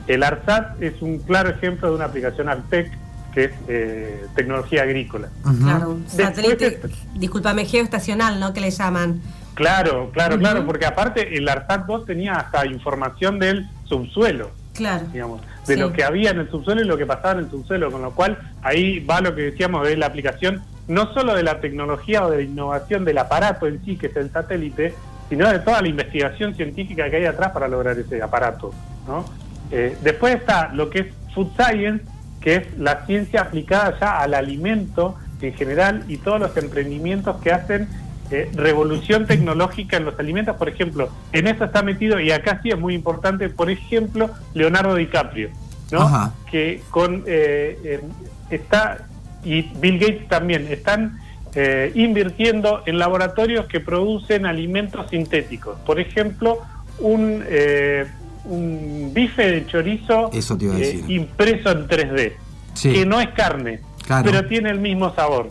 El 0.08 0.24
ARSAT 0.24 0.82
es 0.82 1.02
un 1.02 1.20
claro 1.20 1.50
ejemplo 1.50 1.90
de 1.90 1.96
una 1.96 2.06
aplicación 2.06 2.50
ARTEC 2.50 2.92
que 3.34 3.44
es 3.46 3.52
eh, 3.68 4.26
tecnología 4.36 4.84
agrícola. 4.84 5.30
Claro, 5.62 5.92
un 5.92 6.10
satélite, 6.10 6.80
discúlpame, 7.16 7.66
geoestacional, 7.66 8.40
¿no? 8.40 8.54
Que 8.54 8.62
le 8.62 8.72
llaman. 8.72 9.22
Claro, 9.54 10.12
claro, 10.12 10.38
claro, 10.38 10.66
porque 10.66 10.86
aparte 10.86 11.38
el 11.38 11.48
ARSAT 11.48 11.86
2 11.86 12.06
tenía 12.06 12.36
hasta 12.36 12.66
información 12.66 13.38
del 13.40 13.68
subsuelo. 13.86 14.52
Claro. 14.74 15.06
Digamos, 15.12 15.42
de 15.68 15.78
lo 15.78 15.92
que 15.92 16.04
había 16.04 16.32
en 16.32 16.40
el 16.40 16.50
subsuelo 16.50 16.82
y 16.82 16.86
lo 16.86 16.98
que 16.98 17.06
pasaba 17.06 17.34
en 17.34 17.40
el 17.40 17.50
subsuelo, 17.50 17.92
con 17.92 18.02
lo 18.02 18.12
cual 18.12 18.38
ahí 18.62 19.00
va 19.00 19.22
lo 19.22 19.36
que 19.36 19.42
decíamos 19.42 19.86
de 19.88 19.98
la 19.98 20.06
aplicación 20.06 20.62
no 20.88 21.14
solo 21.14 21.36
de 21.36 21.44
la 21.44 21.60
tecnología 21.60 22.26
o 22.26 22.30
de 22.30 22.38
la 22.38 22.44
innovación 22.44 23.06
del 23.06 23.18
aparato 23.18 23.68
en 23.68 23.84
sí, 23.84 23.98
que 23.98 24.08
es 24.08 24.16
el 24.16 24.32
satélite, 24.32 24.94
sino 25.30 25.50
de 25.50 25.60
toda 25.60 25.82
la 25.82 25.88
investigación 25.88 26.56
científica 26.56 27.10
que 27.10 27.18
hay 27.18 27.26
atrás 27.26 27.52
para 27.52 27.68
lograr 27.68 27.98
ese 28.00 28.22
aparato. 28.22 28.74
¿no? 29.08 29.26
Eh, 29.72 29.98
después 30.02 30.36
está 30.36 30.72
lo 30.74 30.90
que 30.90 31.00
es 31.00 31.08
Food 31.34 31.50
Science, 31.58 32.06
que 32.40 32.56
es 32.56 32.78
la 32.78 33.06
ciencia 33.06 33.42
aplicada 33.42 33.98
ya 34.00 34.20
al 34.20 34.34
alimento 34.34 35.16
en 35.42 35.54
general 35.54 36.04
y 36.08 36.18
todos 36.18 36.40
los 36.40 36.56
emprendimientos 36.56 37.38
que 37.42 37.52
hacen 37.52 37.90
eh, 38.32 38.50
revolución 38.54 39.26
tecnológica 39.26 39.98
en 39.98 40.06
los 40.06 40.18
alimentos. 40.20 40.56
Por 40.56 40.70
ejemplo, 40.70 41.10
en 41.34 41.48
eso 41.48 41.66
está 41.66 41.84
metido, 41.84 42.20
y 42.20 42.32
acá 42.32 42.60
sí 42.64 42.70
es 42.70 42.80
muy 42.80 42.94
importante, 42.94 43.50
por 43.50 43.70
ejemplo, 43.70 44.30
Leonardo 44.54 44.96
DiCaprio, 44.96 45.50
¿no? 45.92 46.34
que 46.50 46.82
con 46.90 47.24
eh, 47.26 48.02
está 48.50 49.08
y 49.48 49.62
Bill 49.80 49.98
Gates 49.98 50.28
también 50.28 50.68
están 50.70 51.20
eh, 51.56 51.92
invirtiendo 51.96 52.84
en 52.86 53.00
laboratorios 53.00 53.66
que 53.68 53.80
producen 53.80 54.46
alimentos 54.46 55.10
sintéticos. 55.10 55.80
Por 55.86 56.00
ejemplo, 56.00 56.60
un, 57.00 57.44
eh, 57.48 58.06
un 58.44 59.12
bife 59.14 59.50
de 59.50 59.66
chorizo 59.66 60.30
eh, 60.34 61.04
impreso 61.08 61.72
en 61.72 61.88
3D, 61.88 62.34
que 62.82 63.06
no 63.06 63.22
es 63.22 63.30
carne, 63.30 63.80
pero 64.24 64.46
tiene 64.46 64.70
el 64.70 64.80
mismo 64.80 65.16
sabor, 65.16 65.50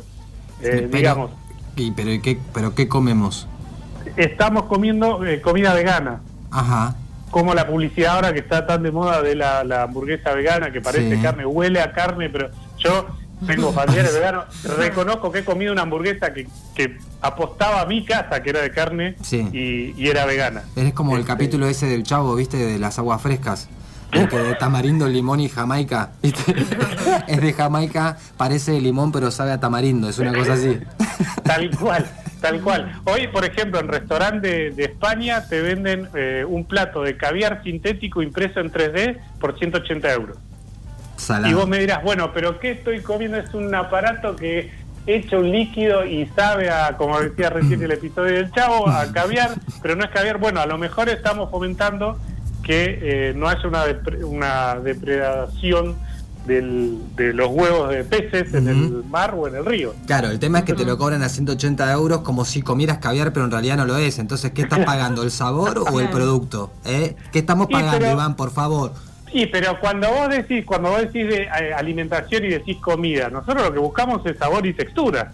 digamos. 0.93 1.31
Y, 1.75 1.91
pero, 1.93 2.11
¿qué, 2.23 2.39
¿Pero 2.53 2.75
qué 2.75 2.87
comemos? 2.87 3.49
Estamos 4.17 4.65
comiendo 4.65 5.21
comida 5.43 5.75
vegana. 5.75 6.21
Ajá 6.51 6.97
como 7.31 7.53
la 7.55 7.67
publicidad 7.67 8.15
ahora 8.15 8.33
que 8.33 8.39
está 8.39 8.67
tan 8.67 8.83
de 8.83 8.91
moda 8.91 9.21
de 9.21 9.35
la, 9.35 9.83
hamburguesa 9.83 10.33
vegana 10.33 10.73
que 10.73 10.81
parece 10.81 11.21
carne, 11.21 11.45
huele 11.45 11.81
a 11.81 11.93
carne, 11.93 12.31
pero 12.31 12.51
yo 12.79 13.09
tengo 13.45 13.73
familiares 13.73 14.15
veganos. 14.15 14.45
Reconozco 14.65 15.31
que 15.31 15.41
he 15.41 15.45
comido 15.45 15.73
una 15.73 15.83
hamburguesa 15.83 16.33
que, 16.33 16.47
que 16.75 16.99
apostaba 17.21 17.83
a 17.83 17.87
mi 17.87 18.05
casa, 18.05 18.43
que 18.43 18.51
era 18.51 18.61
de 18.61 18.71
carne, 18.71 19.17
y, 19.53 20.09
era 20.09 20.25
vegana. 20.25 20.65
Es 20.77 20.93
como 20.95 21.15
el 21.15 21.21
este, 21.21 21.33
capítulo 21.33 21.67
ese 21.67 21.87
del 21.87 22.03
chavo, 22.03 22.35
¿viste? 22.35 22.57
De 22.57 22.79
las 22.79 22.99
aguas 22.99 23.21
frescas. 23.21 23.69
Que 24.11 24.39
de 24.39 24.55
tamarindo, 24.55 25.09
limón 25.09 25.41
y 25.41 25.49
jamaica. 25.49 26.13
es 26.23 27.41
de 27.41 27.53
jamaica, 27.53 28.17
parece 28.37 28.73
de 28.73 28.81
limón, 28.81 29.13
pero 29.13 29.31
sabe 29.31 29.53
a 29.53 29.61
tamarindo. 29.61 30.09
Es 30.09 30.19
una 30.19 30.33
cosa 30.33 30.55
así. 30.55 30.79
Tal 31.45 31.71
cual. 31.77 32.07
Tal 32.41 32.61
cual. 32.61 33.01
Hoy, 33.05 33.29
por 33.29 33.45
ejemplo, 33.45 33.81
en 33.81 33.89
restaurante 33.89 34.71
de, 34.71 34.85
España 34.85 35.49
te 35.49 35.61
venden 35.61 36.09
eh, 36.15 36.45
un 36.47 36.65
plato 36.65 37.03
de 37.03 37.17
caviar 37.17 37.63
sintético 37.65 38.23
impreso 38.23 38.61
en 38.61 38.71
3D 38.71 39.19
por 39.41 39.59
180 39.59 40.13
euros. 40.13 40.39
Y 41.47 41.55
vos 41.55 41.69
me 41.69 41.79
dirás, 41.79 42.03
bueno, 42.03 42.33
pero 42.33 42.59
¿qué 42.59 42.73
estoy 42.73 43.01
comiendo? 43.01 43.39
Es 43.39 43.53
un 43.55 43.75
aparato 43.75 44.37
que 44.37 44.71
echa 45.07 45.39
un 45.39 45.51
líquido 45.51 46.05
y 46.05 46.27
sabe 46.35 46.69
a, 46.69 46.97
como 46.97 47.21
decía 47.21 47.51
recién 47.51 47.83
el 47.83 47.93
episodio 47.93 48.35
del 48.35 48.53
Chavo, 48.53 48.89
a 48.89 49.07
caviar, 49.13 49.55
pero 49.83 49.97
no 49.97 50.05
es 50.05 50.11
caviar. 50.11 50.39
Bueno, 50.39 50.61
a 50.61 50.67
lo 50.67 50.79
mejor 50.79 51.09
estamos 51.09 51.51
fomentando 51.51 52.19
que 52.63 52.99
eh, 53.01 53.35
no 53.35 53.49
haya 53.49 53.69
una, 53.69 53.85
una 54.25 54.75
depredación 54.81 55.97
del, 56.47 56.99
de 57.17 57.33
los 57.33 57.49
huevos 57.49 57.91
de 57.91 58.05
peces 58.05 58.55
en 58.55 58.69
el 58.69 59.05
mar 59.05 59.35
o 59.37 59.47
en 59.49 59.57
el 59.57 59.65
río. 59.65 59.95
Claro, 60.07 60.29
el 60.29 60.39
tema 60.39 60.61
es 60.61 60.65
que 60.65 60.75
te 60.75 60.85
lo 60.85 60.97
cobran 60.97 61.23
a 61.23 61.29
180 61.29 61.93
euros 61.93 62.21
como 62.21 62.45
si 62.45 62.63
comieras 62.63 62.99
caviar, 62.99 63.33
pero 63.33 63.45
en 63.45 63.51
realidad 63.51 63.77
no 63.77 63.85
lo 63.85 63.97
es. 63.97 64.19
Entonces, 64.19 64.53
¿qué 64.53 64.63
estás 64.63 64.79
pagando? 64.87 65.23
¿El 65.23 65.31
sabor 65.31 65.85
o 65.91 66.01
el 66.01 66.09
producto? 66.11 66.73
¿Eh? 66.85 67.17
¿Qué 67.33 67.41
estamos 67.41 67.69
pagando, 67.69 68.11
Iván, 68.11 68.37
por 68.37 68.51
favor? 68.51 68.93
Sí, 69.37 69.45
pero 69.53 69.79
cuando 69.79 70.11
vos 70.11 70.31
decís, 70.31 70.65
cuando 70.65 70.89
vos 70.89 71.01
decís 71.01 71.29
de 71.29 71.43
eh, 71.43 71.75
alimentación 71.77 72.43
y 72.47 72.49
decís 72.49 72.79
comida, 72.79 73.29
nosotros 73.29 73.67
lo 73.67 73.73
que 73.75 73.79
buscamos 73.79 74.25
es 74.25 74.39
sabor 74.39 74.65
y 74.67 74.73
textura 74.73 75.33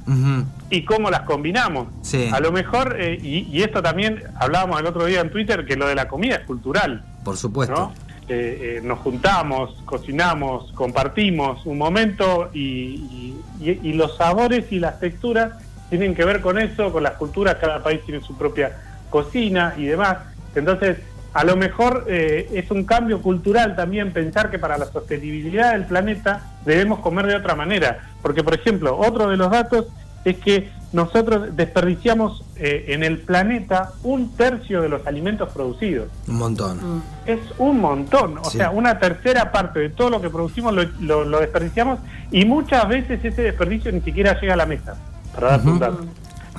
y 0.71 0.85
cómo 0.85 1.09
las 1.09 1.21
combinamos. 1.21 1.87
A 2.33 2.41
lo 2.41 2.51
mejor, 2.51 2.97
eh, 2.99 3.17
y, 3.23 3.63
esto 3.63 3.81
también 3.81 4.25
hablábamos 4.35 4.81
el 4.81 4.87
otro 4.87 5.05
día 5.05 5.21
en 5.21 5.31
Twitter, 5.31 5.65
que 5.65 5.77
lo 5.77 5.87
de 5.87 5.95
la 5.95 6.09
comida 6.09 6.35
es 6.35 6.45
cultural. 6.45 7.05
Por 7.23 7.37
supuesto. 7.37 7.93
Eh, 8.29 8.81
nos 8.83 8.99
juntamos, 8.99 9.81
cocinamos, 9.85 10.73
compartimos 10.73 11.65
un 11.65 11.79
momento 11.79 12.51
y, 12.53 13.37
y 13.61 13.93
los 13.93 14.17
sabores 14.17 14.73
y 14.73 14.81
las 14.81 14.99
texturas 14.99 15.53
tienen 15.91 16.17
que 16.17 16.25
ver 16.25 16.41
con 16.41 16.59
eso, 16.59 16.91
con 16.91 17.05
las 17.05 17.13
culturas, 17.13 17.55
cada 17.61 17.81
país 17.85 18.01
tiene 18.05 18.21
su 18.21 18.37
propia 18.37 18.81
cocina 19.11 19.75
y 19.79 19.85
demás. 19.85 20.19
Entonces, 20.57 20.99
a 21.35 21.45
lo 21.45 21.57
mejor 21.57 22.05
eh, 22.09 22.49
es 22.53 22.71
un 22.71 22.85
cambio 22.85 23.23
cultural 23.23 23.75
también 23.75 24.13
pensar 24.13 24.51
que 24.51 24.59
para 24.59 24.77
la 24.77 24.87
sostenibilidad 24.87 25.73
del 25.73 25.87
planeta 25.87 26.53
debemos 26.65 27.01
comer 27.01 27.27
de 27.27 27.37
otra 27.37 27.55
manera. 27.55 28.11
Porque, 28.21 28.45
por 28.45 28.55
ejemplo, 28.55 28.99
otro 28.99 29.29
de 29.29 29.37
los 29.37 29.51
datos 29.51 29.87
es 30.25 30.37
que 30.39 30.71
nosotros 30.93 31.57
desperdiciamos 31.57 32.45
eh, 32.57 32.85
en 32.89 33.03
el 33.03 33.19
planeta 33.19 33.93
un 34.03 34.37
tercio 34.37 34.83
de 34.83 34.91
los 34.91 35.07
alimentos 35.07 35.51
producidos. 35.53 36.09
Un 36.29 36.37
montón. 36.37 36.99
Mm. 36.99 37.03
Es 37.27 37.41
un 37.57 37.81
montón. 37.81 38.39
O 38.39 38.51
sea, 38.51 38.71
una 38.71 38.99
tercera 38.99 39.51
parte 39.53 39.81
de 39.81 39.89
todo 39.89 40.11
lo 40.11 40.21
que 40.21 40.29
producimos 40.29 40.75
lo, 41.01 41.41
desperdiciamos 41.41 41.99
y 42.31 42.45
muchas 42.45 42.87
veces 42.89 43.25
ese 43.25 43.43
desperdicio 43.43 43.91
ni 43.91 44.03
siquiera 44.03 44.39
llega 44.39 44.53
a 44.53 44.57
la 44.59 44.67
mesa. 44.67 44.97
Para 45.35 45.57
dar 45.57 45.67
un 45.67 45.79
dato. 45.79 46.05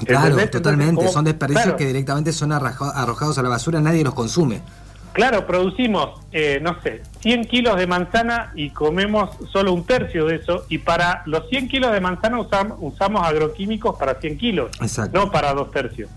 Claro, 0.06 0.38
totalmente. 0.50 1.08
son 1.10 1.26
desperdicios 1.26 1.76
que 1.76 1.86
directamente 1.86 2.32
son 2.32 2.52
arrojados 2.52 3.38
a 3.38 3.44
la 3.44 3.50
basura, 3.50 3.80
nadie 3.80 4.04
los 4.04 4.14
consume. 4.14 4.62
Claro, 5.14 5.46
producimos, 5.46 6.22
eh, 6.32 6.60
no 6.60 6.82
sé, 6.82 7.04
100 7.20 7.46
kilos 7.46 7.78
de 7.78 7.86
manzana 7.86 8.52
y 8.56 8.72
comemos 8.72 9.30
solo 9.52 9.72
un 9.72 9.86
tercio 9.86 10.26
de 10.26 10.38
eso. 10.38 10.66
Y 10.70 10.80
para 10.80 11.22
los 11.28 11.48
100 11.50 11.68
kilos 11.68 11.94
de 11.94 12.02
manzana 12.02 12.40
usamos, 12.40 12.80
usamos 12.82 13.26
agroquímicos 13.26 13.96
para 13.98 14.16
100 14.16 14.38
kilos, 14.40 14.72
no 15.14 15.32
para 15.32 15.54
dos 15.54 15.70
tercios 15.70 16.10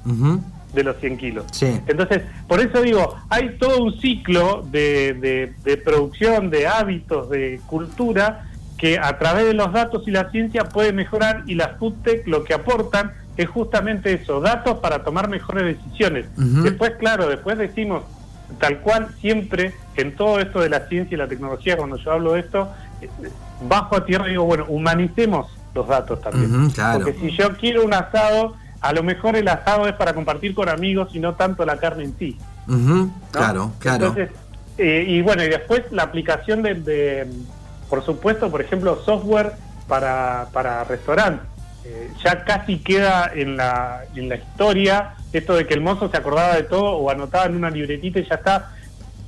de 0.72 0.82
los 0.82 0.96
100 0.96 1.18
kilos. 1.18 1.44
Entonces, 1.60 2.22
por 2.48 2.60
eso 2.60 2.80
digo, 2.80 3.16
hay 3.28 3.58
todo 3.58 3.84
un 3.84 4.00
ciclo 4.00 4.66
de, 4.70 5.52
de 5.62 5.76
producción, 5.76 6.48
de 6.48 6.66
hábitos, 6.66 7.28
de 7.28 7.60
cultura, 7.66 8.46
que 8.78 8.98
a 8.98 9.18
través 9.18 9.44
de 9.44 9.54
los 9.54 9.72
datos 9.72 10.06
y 10.06 10.10
la 10.10 10.30
ciencia 10.30 10.64
puede 10.64 10.92
mejorar 10.92 11.44
y 11.46 11.54
las 11.54 11.78
food 11.78 11.94
tech 12.02 12.26
lo 12.26 12.44
que 12.44 12.54
aportan 12.54 13.12
es 13.36 13.48
justamente 13.48 14.12
eso, 14.12 14.40
datos 14.40 14.78
para 14.78 15.04
tomar 15.04 15.28
mejores 15.28 15.76
decisiones. 15.76 16.26
Después, 16.36 16.92
claro, 16.98 17.28
después 17.28 17.58
decimos, 17.58 18.04
tal 18.58 18.80
cual 18.80 19.08
siempre, 19.20 19.74
en 19.96 20.16
todo 20.16 20.40
esto 20.40 20.60
de 20.60 20.70
la 20.70 20.88
ciencia 20.88 21.14
y 21.14 21.18
la 21.18 21.28
tecnología, 21.28 21.76
cuando 21.76 21.96
yo 21.96 22.12
hablo 22.12 22.32
de 22.32 22.40
esto, 22.40 22.72
eh, 23.02 23.08
bajo 23.68 23.96
a 23.96 24.04
tierra 24.06 24.26
digo, 24.26 24.44
bueno, 24.44 24.64
humanicemos 24.68 25.48
los 25.74 25.86
datos 25.86 26.20
también. 26.22 26.72
Porque 26.94 27.12
si 27.14 27.30
yo 27.36 27.56
quiero 27.56 27.84
un 27.84 27.92
asado, 27.92 28.54
a 28.80 28.92
lo 28.92 29.02
mejor 29.02 29.36
el 29.36 29.48
asado 29.48 29.86
es 29.86 29.94
para 29.94 30.14
compartir 30.14 30.54
con 30.54 30.68
amigos 30.68 31.14
y 31.14 31.18
no 31.18 31.34
tanto 31.34 31.66
la 31.66 31.76
carne 31.76 32.04
en 32.04 32.18
sí. 32.18 32.38
Claro, 33.32 33.72
claro. 33.78 34.06
Entonces, 34.06 34.30
eh, 34.78 35.04
y 35.06 35.20
bueno, 35.20 35.42
y 35.44 35.48
después 35.48 35.82
la 35.90 36.04
aplicación 36.04 36.62
de, 36.62 36.74
de, 36.74 37.26
por 37.90 38.02
supuesto, 38.02 38.50
por 38.50 38.62
ejemplo, 38.62 39.02
software 39.04 39.52
para, 39.86 40.48
para 40.52 40.84
restaurantes 40.84 41.55
eh, 41.86 42.10
ya 42.24 42.44
casi 42.44 42.78
queda 42.78 43.30
en 43.34 43.56
la, 43.56 44.04
en 44.14 44.28
la 44.28 44.36
historia 44.36 45.14
esto 45.32 45.54
de 45.54 45.66
que 45.66 45.74
el 45.74 45.80
mozo 45.80 46.10
se 46.10 46.16
acordaba 46.16 46.56
de 46.56 46.62
todo 46.62 46.96
o 46.96 47.10
anotaba 47.10 47.46
en 47.46 47.56
una 47.56 47.70
libretita 47.70 48.18
y 48.18 48.26
ya 48.28 48.36
está. 48.36 48.72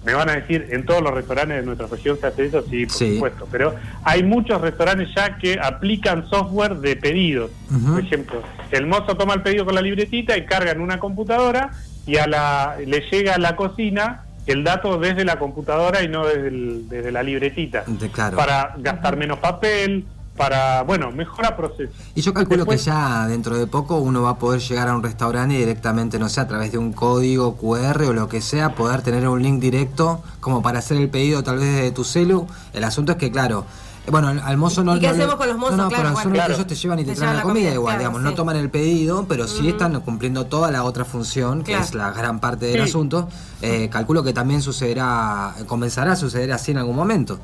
Me 0.05 0.15
van 0.15 0.31
a 0.31 0.37
decir, 0.37 0.69
en 0.71 0.87
todos 0.87 1.03
los 1.03 1.12
restaurantes 1.12 1.59
de 1.59 1.67
nuestra 1.67 1.87
región 1.87 2.19
se 2.19 2.29
hace 2.29 2.47
eso, 2.47 2.62
sí, 2.62 2.87
por 2.87 2.95
supuesto, 2.95 3.49
pero 3.50 3.75
hay 4.05 4.23
muchos 4.23 4.61
restaurantes 4.61 5.09
ya 5.15 5.37
que 5.37 5.59
aplican 5.61 6.27
software 6.31 6.77
de 6.77 6.97
pedidos. 6.97 7.50
Por 7.87 8.00
ejemplo, 8.00 8.43
el 8.71 8.87
mozo 8.87 9.17
toma 9.17 9.35
el 9.35 9.43
pedido 9.43 9.67
con 9.67 9.75
la 9.75 9.83
libretita 9.83 10.37
y 10.38 10.47
carga 10.47 10.71
en 10.71 10.81
una 10.81 10.99
computadora 10.99 11.73
y 12.07 12.17
a 12.17 12.27
la, 12.27 12.77
le 12.85 13.00
llega 13.11 13.35
a 13.35 13.38
la 13.38 13.57
cocina 13.57 14.23
el 14.47 14.65
dato 14.65 14.99
desde 14.99 15.27
la 15.27 15.38
computadora 15.38 16.03
y 16.03 16.09
no 16.09 16.27
desde, 16.27 16.50
desde 16.50 17.12
la 17.12 17.23
libretita. 17.23 17.85
Para 18.35 18.77
gastar 18.79 19.17
menos 19.17 19.41
papel, 19.41 20.07
para, 20.38 20.83
bueno, 20.83 21.11
mejora 21.11 21.57
proceso. 21.57 21.92
Y 22.14 22.23
yo 22.23 22.33
calculo 22.33 22.64
que 22.64 22.78
ya 22.78 23.26
dentro 23.26 23.59
de 23.59 23.66
poco 23.66 23.99
uno 23.99 24.23
va 24.23 24.30
a 24.30 24.38
poder 24.38 24.61
llegar 24.61 24.88
a 24.88 24.95
un 24.95 25.02
restaurante 25.02 25.54
y 25.54 25.59
directamente, 25.59 26.18
no 26.18 26.28
sé, 26.28 26.40
a 26.40 26.49
través 26.49 26.73
de 26.73 26.78
un 26.78 26.92
código 26.92 27.57
QR 27.57 28.04
o 28.04 28.12
lo 28.12 28.28
que 28.28 28.40
sea, 28.40 28.75
poder 28.75 29.02
tener 29.02 29.28
un 29.28 29.42
link 29.42 29.61
directo 29.61 30.23
como 30.40 30.62
para 30.62 30.78
hacer 30.78 30.97
el 30.97 31.11
pedido 31.11 31.42
tal 31.42 31.59
vez 31.59 31.83
de 31.83 31.90
tu 31.90 32.04
celu. 32.04 32.47
El 32.73 32.85
asunto 32.85 33.12
es 33.12 33.18
que, 33.18 33.30
claro, 33.30 33.66
bueno, 34.11 34.28
al 34.28 34.57
mozo 34.57 34.85
no... 34.85 34.97
¿Y 34.97 35.00
qué 35.00 35.09
hacemos 35.09 35.35
con 35.35 35.49
los 35.49 35.59
mozos? 35.59 35.76
No, 35.76 35.88
claro, 35.88 36.14
pero 36.23 36.47
ellos 36.47 36.66
te 36.66 36.75
llevan 36.75 36.99
y 37.00 37.04
te, 37.04 37.14
traen 37.14 37.37
la 37.37 37.42
comida, 37.42 37.73
igual, 37.73 37.99
digamos, 37.99 38.23
no 38.23 38.35
toman 38.35 38.57
el 38.57 38.71
pedido, 38.71 39.26
pero 39.28 39.47
sí 39.47 39.68
están 39.68 40.00
cumpliendo 40.00 40.47
toda 40.47 40.71
la 40.71 40.85
otra 40.85 41.04
función, 41.04 41.62
que 41.62 41.75
es 41.75 41.95
la 41.95 42.11
gran 42.12 42.40
parte 42.40 42.66
del 42.66 42.83
asunto. 42.83 43.28
Eh, 43.61 43.88
calculo 43.90 44.23
que 44.23 44.33
también 44.33 44.62
sucederá, 44.62 45.54
comenzará 45.66 46.12
a 46.12 46.16
suceder 46.16 46.52
así 46.52 46.71
en 46.71 46.78
algún 46.78 46.97
momento. 46.97 47.38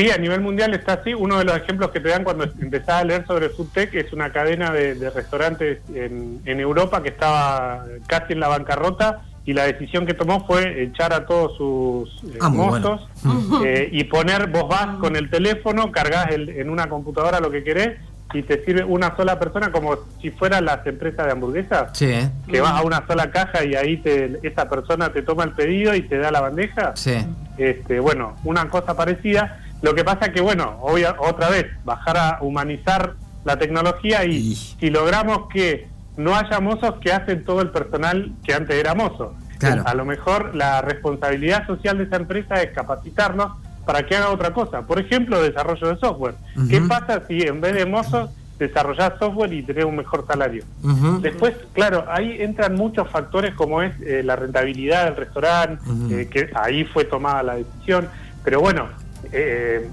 Sí, 0.00 0.10
a 0.10 0.16
nivel 0.16 0.40
mundial 0.40 0.72
está 0.72 0.94
así. 0.94 1.12
Uno 1.12 1.38
de 1.38 1.44
los 1.44 1.56
ejemplos 1.56 1.90
que 1.90 2.00
te 2.00 2.08
dan 2.08 2.24
cuando 2.24 2.44
empezás 2.44 3.02
a 3.02 3.04
leer 3.04 3.26
sobre 3.26 3.50
FoodTech 3.50 3.94
es 3.94 4.12
una 4.14 4.32
cadena 4.32 4.70
de, 4.70 5.10
restaurantes 5.10 5.80
en, 5.94 6.40
Europa 6.46 7.02
que 7.02 7.10
estaba 7.10 7.84
casi 8.06 8.32
en 8.32 8.40
la 8.40 8.48
bancarrota 8.48 9.22
y 9.44 9.52
la 9.52 9.64
decisión 9.64 10.06
que 10.06 10.14
tomó 10.14 10.46
fue 10.46 10.84
echar 10.84 11.12
a 11.12 11.26
todos 11.26 11.56
sus 11.56 12.24
eh, 12.32 12.38
ah, 12.40 12.48
mozos 12.48 13.08
eh, 13.64 13.90
y 13.92 14.04
poner, 14.04 14.46
vos 14.48 14.68
vas 14.68 14.96
con 15.00 15.16
el 15.16 15.28
teléfono, 15.28 15.92
cargas 15.92 16.28
en 16.30 16.70
una 16.70 16.88
computadora 16.88 17.40
lo 17.40 17.50
que 17.50 17.62
querés 17.62 17.98
y 18.32 18.42
te 18.42 18.64
sirve 18.64 18.84
una 18.84 19.16
sola 19.16 19.38
persona 19.38 19.72
como 19.72 19.96
si 20.20 20.30
fueran 20.30 20.64
las 20.64 20.86
empresas 20.86 21.26
de 21.26 21.32
hamburguesas. 21.32 21.90
Sí. 21.92 22.12
Que 22.48 22.60
vas 22.60 22.72
a 22.72 22.82
una 22.82 23.06
sola 23.06 23.30
caja 23.30 23.64
y 23.64 23.74
ahí 23.74 23.98
te, 23.98 24.38
esa 24.42 24.68
persona 24.68 25.12
te 25.12 25.22
toma 25.22 25.44
el 25.44 25.52
pedido 25.52 25.94
y 25.94 26.02
te 26.02 26.18
da 26.18 26.30
la 26.30 26.40
bandeja. 26.40 26.92
Sí. 26.94 27.14
Este, 27.58 28.00
bueno, 28.00 28.36
una 28.44 28.68
cosa 28.68 28.96
parecida 28.96 29.58
lo 29.82 29.94
que 29.94 30.04
pasa 30.04 30.32
que, 30.32 30.40
bueno, 30.40 30.78
hoy 30.80 31.04
otra 31.04 31.48
vez, 31.48 31.66
bajar 31.84 32.16
a 32.16 32.38
humanizar 32.42 33.14
la 33.44 33.58
tecnología 33.58 34.24
y 34.24 34.54
si 34.54 34.90
logramos 34.90 35.48
que 35.52 35.88
no 36.16 36.36
haya 36.36 36.60
mozos 36.60 36.96
que 37.00 37.12
hacen 37.12 37.44
todo 37.44 37.62
el 37.62 37.70
personal 37.70 38.32
que 38.44 38.54
antes 38.54 38.76
era 38.76 38.94
mozo. 38.94 39.34
A 39.84 39.94
lo 39.94 40.04
mejor 40.04 40.54
la 40.54 40.80
responsabilidad 40.80 41.66
social 41.66 41.98
de 41.98 42.04
esa 42.04 42.16
empresa 42.16 42.62
es 42.62 42.70
capacitarnos 42.72 43.52
para 43.84 44.06
que 44.06 44.16
haga 44.16 44.30
otra 44.30 44.52
cosa. 44.52 44.82
Por 44.82 45.00
ejemplo, 45.00 45.42
desarrollo 45.42 45.88
de 45.88 45.96
software. 45.98 46.34
¿Qué 46.68 46.80
pasa 46.82 47.22
si 47.26 47.42
en 47.42 47.60
vez 47.60 47.74
de 47.74 47.86
mozos 47.86 48.30
desarrollar 48.58 49.18
software 49.18 49.52
y 49.52 49.62
tener 49.62 49.86
un 49.86 49.96
mejor 49.96 50.26
salario? 50.26 50.64
Después, 51.20 51.54
claro, 51.72 52.04
ahí 52.08 52.36
entran 52.40 52.74
muchos 52.74 53.08
factores 53.08 53.54
como 53.54 53.82
es 53.82 53.92
eh, 54.02 54.22
la 54.22 54.36
rentabilidad 54.36 55.06
del 55.06 55.16
restaurante, 55.16 55.82
eh, 56.10 56.28
que 56.28 56.50
ahí 56.54 56.84
fue 56.84 57.04
tomada 57.04 57.42
la 57.42 57.54
decisión. 57.56 58.08
Pero 58.44 58.60
bueno, 58.60 58.88
eh, 59.32 59.88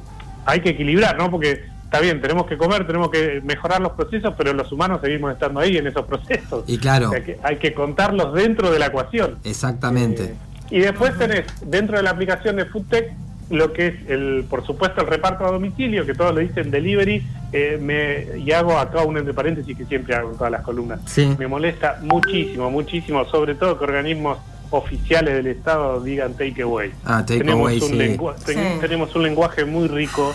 hay 0.45 0.61
que 0.61 0.69
equilibrar, 0.69 1.17
¿no? 1.17 1.29
Porque 1.29 1.63
está 1.83 1.99
bien, 1.99 2.21
tenemos 2.21 2.47
que 2.47 2.57
comer, 2.57 2.85
tenemos 2.85 3.09
que 3.09 3.41
mejorar 3.43 3.81
los 3.81 3.93
procesos, 3.93 4.33
pero 4.37 4.53
los 4.53 4.71
humanos 4.71 4.99
seguimos 5.01 5.31
estando 5.31 5.59
ahí 5.59 5.77
en 5.77 5.87
esos 5.87 6.05
procesos. 6.05 6.63
Y 6.67 6.77
claro. 6.77 7.11
hay 7.43 7.57
que 7.57 7.73
contarlos 7.73 8.33
dentro 8.33 8.71
de 8.71 8.79
la 8.79 8.87
ecuación. 8.87 9.37
Exactamente. 9.43 10.23
Eh, 10.23 10.35
y 10.69 10.79
después 10.79 11.17
tenés 11.17 11.45
dentro 11.65 11.97
de 11.97 12.03
la 12.03 12.09
aplicación 12.11 12.57
de 12.57 12.65
FoodTech 12.65 13.13
lo 13.49 13.71
que 13.71 13.87
es, 13.87 13.95
el 14.09 14.45
por 14.49 14.65
supuesto, 14.65 15.01
el 15.01 15.07
reparto 15.07 15.45
a 15.45 15.51
domicilio, 15.51 16.05
que 16.05 16.13
todos 16.13 16.33
lo 16.33 16.41
dicen 16.41 16.69
delivery, 16.69 17.25
eh, 17.53 17.79
me, 17.81 18.39
y 18.39 18.51
hago 18.51 18.77
acá 18.77 19.03
un 19.03 19.17
entre 19.17 19.33
paréntesis 19.33 19.77
que 19.77 19.85
siempre 19.85 20.15
hago 20.15 20.31
en 20.31 20.37
todas 20.37 20.51
las 20.51 20.61
columnas. 20.63 20.99
Me 21.37 21.47
molesta 21.47 21.99
muchísimo, 22.01 22.69
muchísimo, 22.69 23.23
sobre 23.25 23.55
todo 23.55 23.77
que 23.77 23.85
organismos 23.85 24.39
oficiales 24.69 25.35
del 25.35 25.47
Estado 25.47 26.01
digan 26.01 26.33
take 26.33 26.61
away. 26.61 26.91
Ah, 27.05 27.23
take 27.25 27.39
tenemos, 27.39 27.61
away, 27.61 27.81
un 27.81 28.79
tenemos 28.79 29.15
un 29.15 29.23
lenguaje 29.23 29.65
muy 29.65 29.87
rico 29.87 30.33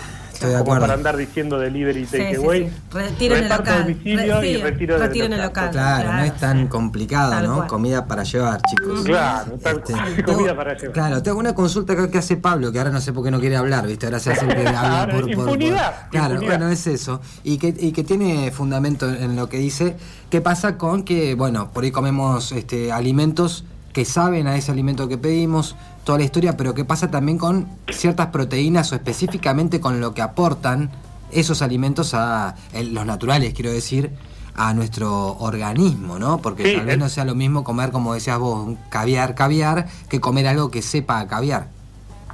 como 0.64 0.80
para 0.80 0.94
andar 0.94 1.16
diciendo 1.16 1.58
delivery 1.58 2.04
take 2.04 2.36
away. 2.36 2.72
Retiren 2.90 3.44
el 3.44 3.48
local. 3.48 3.82
domicilio 3.82 4.44
y 4.44 4.56
retiro 4.56 4.98
retiren 4.98 5.32
el 5.32 5.42
local. 5.42 5.70
Claro, 5.70 6.12
no 6.12 6.22
es 6.22 6.36
tan 6.36 6.68
complicado, 6.68 7.40
¿no? 7.46 7.66
Comida 7.66 8.06
para 8.06 8.24
llevar, 8.24 8.60
chicos. 8.62 9.04
Claro, 9.04 9.54
este, 9.54 10.22
comida 10.22 10.56
para 10.56 10.76
llevar. 10.76 10.92
Claro, 10.92 11.22
tengo 11.22 11.38
una 11.38 11.54
consulta 11.54 11.94
que 12.08 12.18
hace 12.18 12.36
Pablo, 12.36 12.72
que 12.72 12.78
ahora 12.78 12.90
no 12.90 13.00
sé 13.00 13.12
por 13.12 13.24
qué 13.24 13.30
no 13.30 13.40
quiere 13.40 13.56
hablar, 13.56 13.86
¿viste? 13.86 14.06
Ahora 14.06 14.18
se 14.18 14.32
hace 14.32 14.46
que 14.46 14.66
habla 14.66 15.08
por, 15.12 15.30
impunidad, 15.30 16.08
Claro, 16.10 16.40
bueno, 16.40 16.68
es 16.68 16.86
eso. 16.86 17.20
Y 17.44 17.58
que, 17.58 17.74
y 17.78 17.92
que 17.92 18.04
tiene 18.04 18.50
fundamento 18.50 19.08
en 19.08 19.36
lo 19.36 19.48
que 19.48 19.58
dice. 19.58 19.96
¿Qué 20.30 20.40
pasa 20.40 20.78
con 20.78 21.02
que, 21.02 21.34
bueno, 21.34 21.70
por 21.72 21.84
ahí 21.84 21.90
comemos 21.90 22.52
este, 22.52 22.90
alimentos 22.90 23.64
que 23.92 24.04
saben 24.04 24.46
a 24.46 24.56
ese 24.56 24.72
alimento 24.72 25.08
que 25.08 25.18
pedimos, 25.18 25.76
toda 26.04 26.18
la 26.18 26.24
historia, 26.24 26.56
pero 26.56 26.74
qué 26.74 26.84
pasa 26.84 27.10
también 27.10 27.38
con 27.38 27.68
ciertas 27.90 28.28
proteínas 28.28 28.92
o 28.92 28.94
específicamente 28.94 29.80
con 29.80 30.00
lo 30.00 30.14
que 30.14 30.22
aportan 30.22 30.90
esos 31.30 31.62
alimentos 31.62 32.14
a 32.14 32.56
los 32.74 33.06
naturales, 33.06 33.54
quiero 33.54 33.70
decir, 33.70 34.10
a 34.54 34.74
nuestro 34.74 35.36
organismo, 35.38 36.18
¿no? 36.18 36.38
Porque 36.38 36.76
tal 36.76 36.86
vez 36.86 36.98
no 36.98 37.08
sea 37.08 37.24
lo 37.24 37.34
mismo 37.34 37.64
comer, 37.64 37.90
como 37.90 38.14
decías 38.14 38.38
vos, 38.38 38.66
un 38.66 38.76
caviar, 38.90 39.34
caviar, 39.34 39.86
que 40.08 40.20
comer 40.20 40.46
algo 40.46 40.70
que 40.70 40.82
sepa 40.82 41.20
a 41.20 41.26
caviar. 41.26 41.68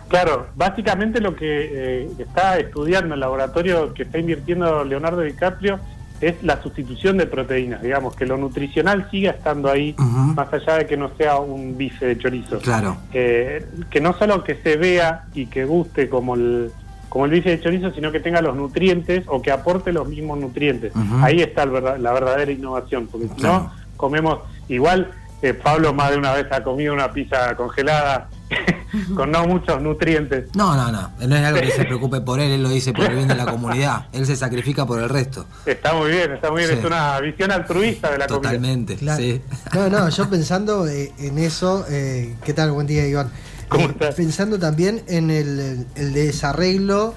Claro, 0.09 0.49
básicamente 0.57 1.21
lo 1.21 1.37
que 1.37 2.05
eh, 2.05 2.11
está 2.19 2.59
estudiando 2.59 3.15
el 3.15 3.21
laboratorio 3.21 3.93
que 3.93 4.05
está 4.05 4.19
invirtiendo 4.19 4.83
Leonardo 4.85 5.21
DiCaprio 5.21 5.79
es 6.21 6.43
la 6.43 6.63
sustitución 6.63 7.17
de 7.17 7.27
proteínas, 7.27 7.83
digamos, 7.83 8.15
que 8.17 8.27
lo 8.27 8.37
nutricional 8.37 9.09
siga 9.11 9.33
estando 9.33 9.71
ahí, 9.71 9.95
más 9.99 10.53
allá 10.53 10.79
de 10.79 10.87
que 10.87 10.97
no 10.97 11.11
sea 11.17 11.39
un 11.39 11.77
bife 11.77 12.07
de 12.07 12.19
chorizo. 12.19 12.59
Claro. 12.59 12.97
Eh, 13.13 13.65
que 13.91 14.01
no 14.01 14.13
solo 14.15 14.43
que 14.43 14.57
se 14.57 14.77
vea 14.77 15.27
y 15.35 15.47
que 15.47 15.65
guste 15.65 16.09
como 16.09 16.35
el, 16.35 16.71
como 17.09 17.27
el 17.27 17.31
bife 17.31 17.51
de 17.51 17.61
chorizo, 17.61 17.93
sino 17.93 18.11
que 18.11 18.21
tenga 18.21 18.43
los 18.43 18.57
nutrientes 18.57 19.25
o 19.29 19.41
que 19.41 19.51
aporte 19.51 19.93
los 19.93 20.09
mismos 20.09 20.39
nutrientes. 20.39 20.93
Ahí 21.23 21.41
está 21.41 21.67
la 21.67 22.13
verdadera 22.13 22.51
innovación, 22.51 23.07
porque 23.07 23.29
si 23.37 23.43
no, 23.43 23.73
comemos 23.97 24.41
igual. 24.69 25.11
Eh, 25.41 25.55
Pablo 25.55 25.95
más 25.95 26.11
de 26.11 26.17
una 26.17 26.33
vez 26.33 26.51
ha 26.51 26.65
comido 26.65 26.93
una 26.93 27.13
pizza 27.13 27.55
congelada 27.55 28.29
con 29.15 29.31
no 29.31 29.47
muchos 29.47 29.81
nutrientes. 29.83 30.55
No, 30.55 30.75
no, 30.77 30.91
no. 30.91 31.11
No 31.27 31.37
es 31.37 31.45
algo 31.45 31.61
que 31.61 31.71
se 31.71 31.85
preocupe 31.87 32.21
por 32.21 32.41
él, 32.41 32.51
él 32.53 32.63
lo 32.63 32.69
dice 32.69 32.93
por 32.93 33.05
el 33.07 33.17
bien 33.17 33.29
de 33.29 33.35
la 33.35 33.47
comunidad. 33.47 34.07
Él 34.13 34.27
se 34.27 34.37
sacrifica 34.37 34.87
por 34.87 35.01
el 35.01 35.09
resto. 35.09 35.47
Está 35.67 35.95
muy 35.95 36.11
bien, 36.11 36.33
está 36.33 36.51
muy 36.51 36.65
bien. 36.65 36.79
Es 36.79 36.85
una 36.85 37.21
visión 37.21 37.51
altruista 37.51 38.11
de 38.11 38.19
la 38.19 38.27
Totalmente, 38.27 38.97
sí. 38.97 39.41
No, 39.75 39.89
no, 39.89 40.09
yo 40.09 40.29
pensando 40.29 40.87
eh, 40.87 41.13
en 41.19 41.39
eso, 41.39 41.85
eh, 41.89 42.35
¿qué 42.45 42.55
tal? 42.55 42.73
Buen 42.73 42.87
día, 42.87 43.07
Iván. 43.07 43.31
¿Cómo 43.69 43.85
eh, 43.85 43.91
estás? 43.91 44.15
Pensando 44.15 44.59
también 44.59 45.03
en 45.09 45.31
el, 45.31 45.87
desarreglo 45.95 47.15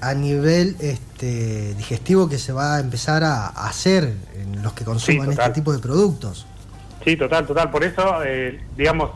a 0.00 0.14
nivel 0.14 0.76
este, 0.80 1.74
digestivo 1.74 2.28
que 2.28 2.36
se 2.36 2.52
va 2.52 2.76
a 2.76 2.80
empezar 2.80 3.24
a, 3.24 3.46
hacer 3.46 4.12
en 4.34 4.62
los 4.62 4.72
que 4.72 4.84
consuman 4.84 5.30
este 5.30 5.50
tipo 5.50 5.72
de 5.72 5.78
productos. 5.78 6.46
Sí, 7.04 7.16
total, 7.16 7.46
total. 7.46 7.70
Por 7.70 7.84
eso, 7.84 8.22
eh, 8.24 8.60
digamos, 8.76 9.10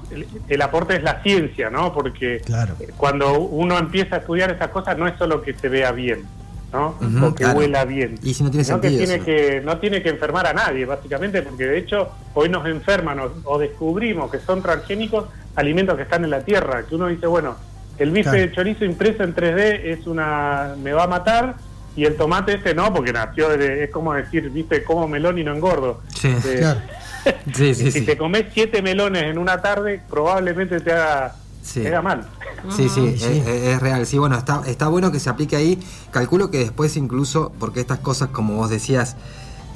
el, 0.49 0.63
aporte 0.63 0.97
es 0.97 1.03
la 1.03 1.23
ciencia, 1.23 1.71
¿no? 1.71 1.93
Porque 1.93 2.43
cuando 2.97 3.39
uno 3.39 3.79
empieza 3.79 4.17
a 4.17 4.19
estudiar 4.19 4.51
esas 4.51 4.71
cosas 4.71 4.99
no 4.99 5.07
es 5.07 5.17
solo 5.17 5.43
que 5.43 5.55
se 5.55 5.69
vea 5.69 5.93
bien, 5.93 6.25
¿no? 6.73 6.97
o 7.25 7.35
que 7.35 7.47
huela 7.47 7.85
bien. 7.85 8.19
Y 8.23 8.35
si 8.35 8.43
no 8.43 8.51
tiene 8.51 8.65
sentido. 8.65 8.99
Que 8.99 9.07
tiene 9.07 9.25
que, 9.25 9.61
no 9.65 9.79
tiene 9.79 10.03
que 10.03 10.09
enfermar 10.09 10.47
a 10.47 10.53
nadie, 10.53 10.85
básicamente, 10.85 11.43
porque 11.43 11.67
de 11.67 11.79
hecho 11.79 12.11
hoy 12.35 12.49
nos 12.49 12.67
enferman 12.67 13.21
o, 13.45 13.59
descubrimos 13.59 14.31
que 14.31 14.41
son 14.41 14.63
transgénicos 14.63 15.27
alimentos 15.55 15.97
que 15.97 16.03
están 16.03 16.25
en 16.25 16.31
la 16.31 16.41
tierra, 16.41 16.85
que 16.87 16.95
uno 16.97 17.07
dice, 17.07 17.27
bueno, 17.27 17.57
el 17.99 18.11
bife 18.11 18.37
de 18.37 18.53
chorizo 18.53 18.85
impreso 18.85 19.23
en 19.23 19.35
3D 19.35 19.81
es 19.85 20.07
una. 20.07 20.75
me 20.83 20.93
va 20.93 21.05
a 21.05 21.09
matar. 21.09 21.55
Y 21.95 22.05
el 22.05 22.15
tomate 22.15 22.53
este 22.53 22.75
no, 22.75 22.93
porque 22.93 23.11
nació 23.11 23.49
de, 23.49 23.85
es 23.85 23.91
como 23.91 24.13
decir, 24.13 24.51
viste, 24.51 24.85
como 24.85 25.09
melón 25.09 25.39
y 25.39 25.45
no 25.45 25.55
engordo. 25.55 26.03
Sí, 26.15 26.29
eh, 26.29 26.57
claro 26.59 26.81
si 27.55 28.03
te 28.05 28.17
comes 28.17 28.47
siete 28.53 28.83
melones 28.83 29.25
en 29.25 29.39
una 29.39 29.61
tarde, 29.61 30.01
probablemente 30.09 30.81
te 30.81 30.93
haga, 30.93 31.35
mal. 32.03 32.27
Sí, 32.75 32.89
sí, 32.89 33.15
Es, 33.17 33.81
real. 33.81 34.07
Sí, 34.07 34.19
bueno, 34.19 34.37
está, 34.37 34.63
está 34.67 34.89
bueno 34.89 35.13
que 35.13 35.21
se 35.21 35.31
aplique 35.31 35.57
ahí. 35.57 35.79
Calculo 36.11 36.51
que 36.51 36.59
después 36.59 36.97
incluso, 36.97 37.53
porque 37.59 37.81
estas 37.81 37.99
cosas, 37.99 38.29
como 38.29 38.55
vos 38.55 38.71
decías, 38.71 39.17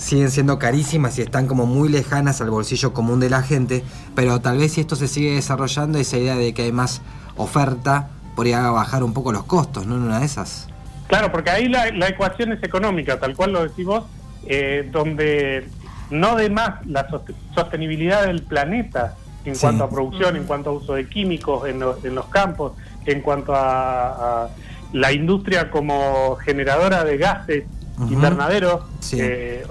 siguen 0.00 0.30
siendo 0.30 0.58
carísimas 0.58 1.18
y 1.18 1.22
están 1.22 1.46
como 1.46 1.66
muy 1.66 1.88
lejanas 1.88 2.40
al 2.40 2.50
bolsillo 2.50 2.92
común 2.92 3.20
de 3.20 3.30
la 3.30 3.42
gente, 3.42 3.84
pero 4.14 4.40
tal 4.40 4.58
vez 4.58 4.72
si 4.72 4.80
esto 4.80 4.96
se 4.96 5.08
sigue 5.08 5.34
desarrollando, 5.34 5.98
esa 5.98 6.16
idea 6.16 6.36
de 6.36 6.54
que 6.54 6.62
hay 6.62 6.72
más 6.72 7.02
oferta 7.36 8.10
podría 8.34 8.70
bajar 8.70 9.04
un 9.04 9.12
poco 9.12 9.32
los 9.32 9.44
costos, 9.44 9.86
¿no? 9.86 9.96
En 9.96 10.02
una 10.02 10.20
de 10.20 10.26
esas. 10.26 10.68
Claro, 11.08 11.30
porque 11.30 11.50
ahí 11.50 11.68
la, 11.68 11.88
ecuación 12.08 12.52
es 12.52 12.62
económica, 12.62 13.18
tal 13.18 13.36
cual 13.36 13.52
lo 13.52 13.62
decís 13.62 13.84
vos, 13.84 14.04
eh, 14.46 14.88
donde 14.90 15.68
no 16.10 16.36
de 16.36 16.50
más 16.50 16.84
la 16.86 17.08
sostenibilidad 17.54 18.26
del 18.26 18.42
planeta 18.42 19.14
en 19.44 19.56
cuanto 19.56 19.84
a 19.84 19.90
producción, 19.90 20.36
en 20.36 20.44
cuanto 20.44 20.70
a 20.70 20.72
uso 20.74 20.94
de 20.94 21.08
químicos 21.08 21.68
en, 21.68 21.80
los 21.80 22.26
campos, 22.26 22.72
en 23.06 23.20
cuanto 23.20 23.54
a, 23.54 24.48
la 24.92 25.12
industria 25.12 25.70
como 25.70 26.36
generadora 26.36 27.04
de 27.04 27.16
gases 27.16 27.64
invernaderos, 28.10 28.82
eh, 29.12 29.64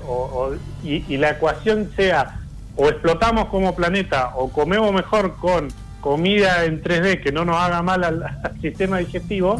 y, 0.83 1.17
la 1.17 1.31
ecuación 1.31 1.89
sea 1.95 2.39
o 2.75 2.87
explotamos 2.87 3.49
como 3.49 3.75
planeta 3.75 4.31
o 4.35 4.49
comemos 4.49 4.93
mejor 4.93 5.35
con 5.35 5.67
comida 5.99 6.63
en 6.63 6.81
3D 6.81 7.21
que 7.21 7.33
no 7.33 7.43
nos 7.43 7.57
haga 7.57 7.81
mal 7.81 8.03
al, 8.03 8.23
sistema 8.61 8.99
digestivo, 8.99 9.57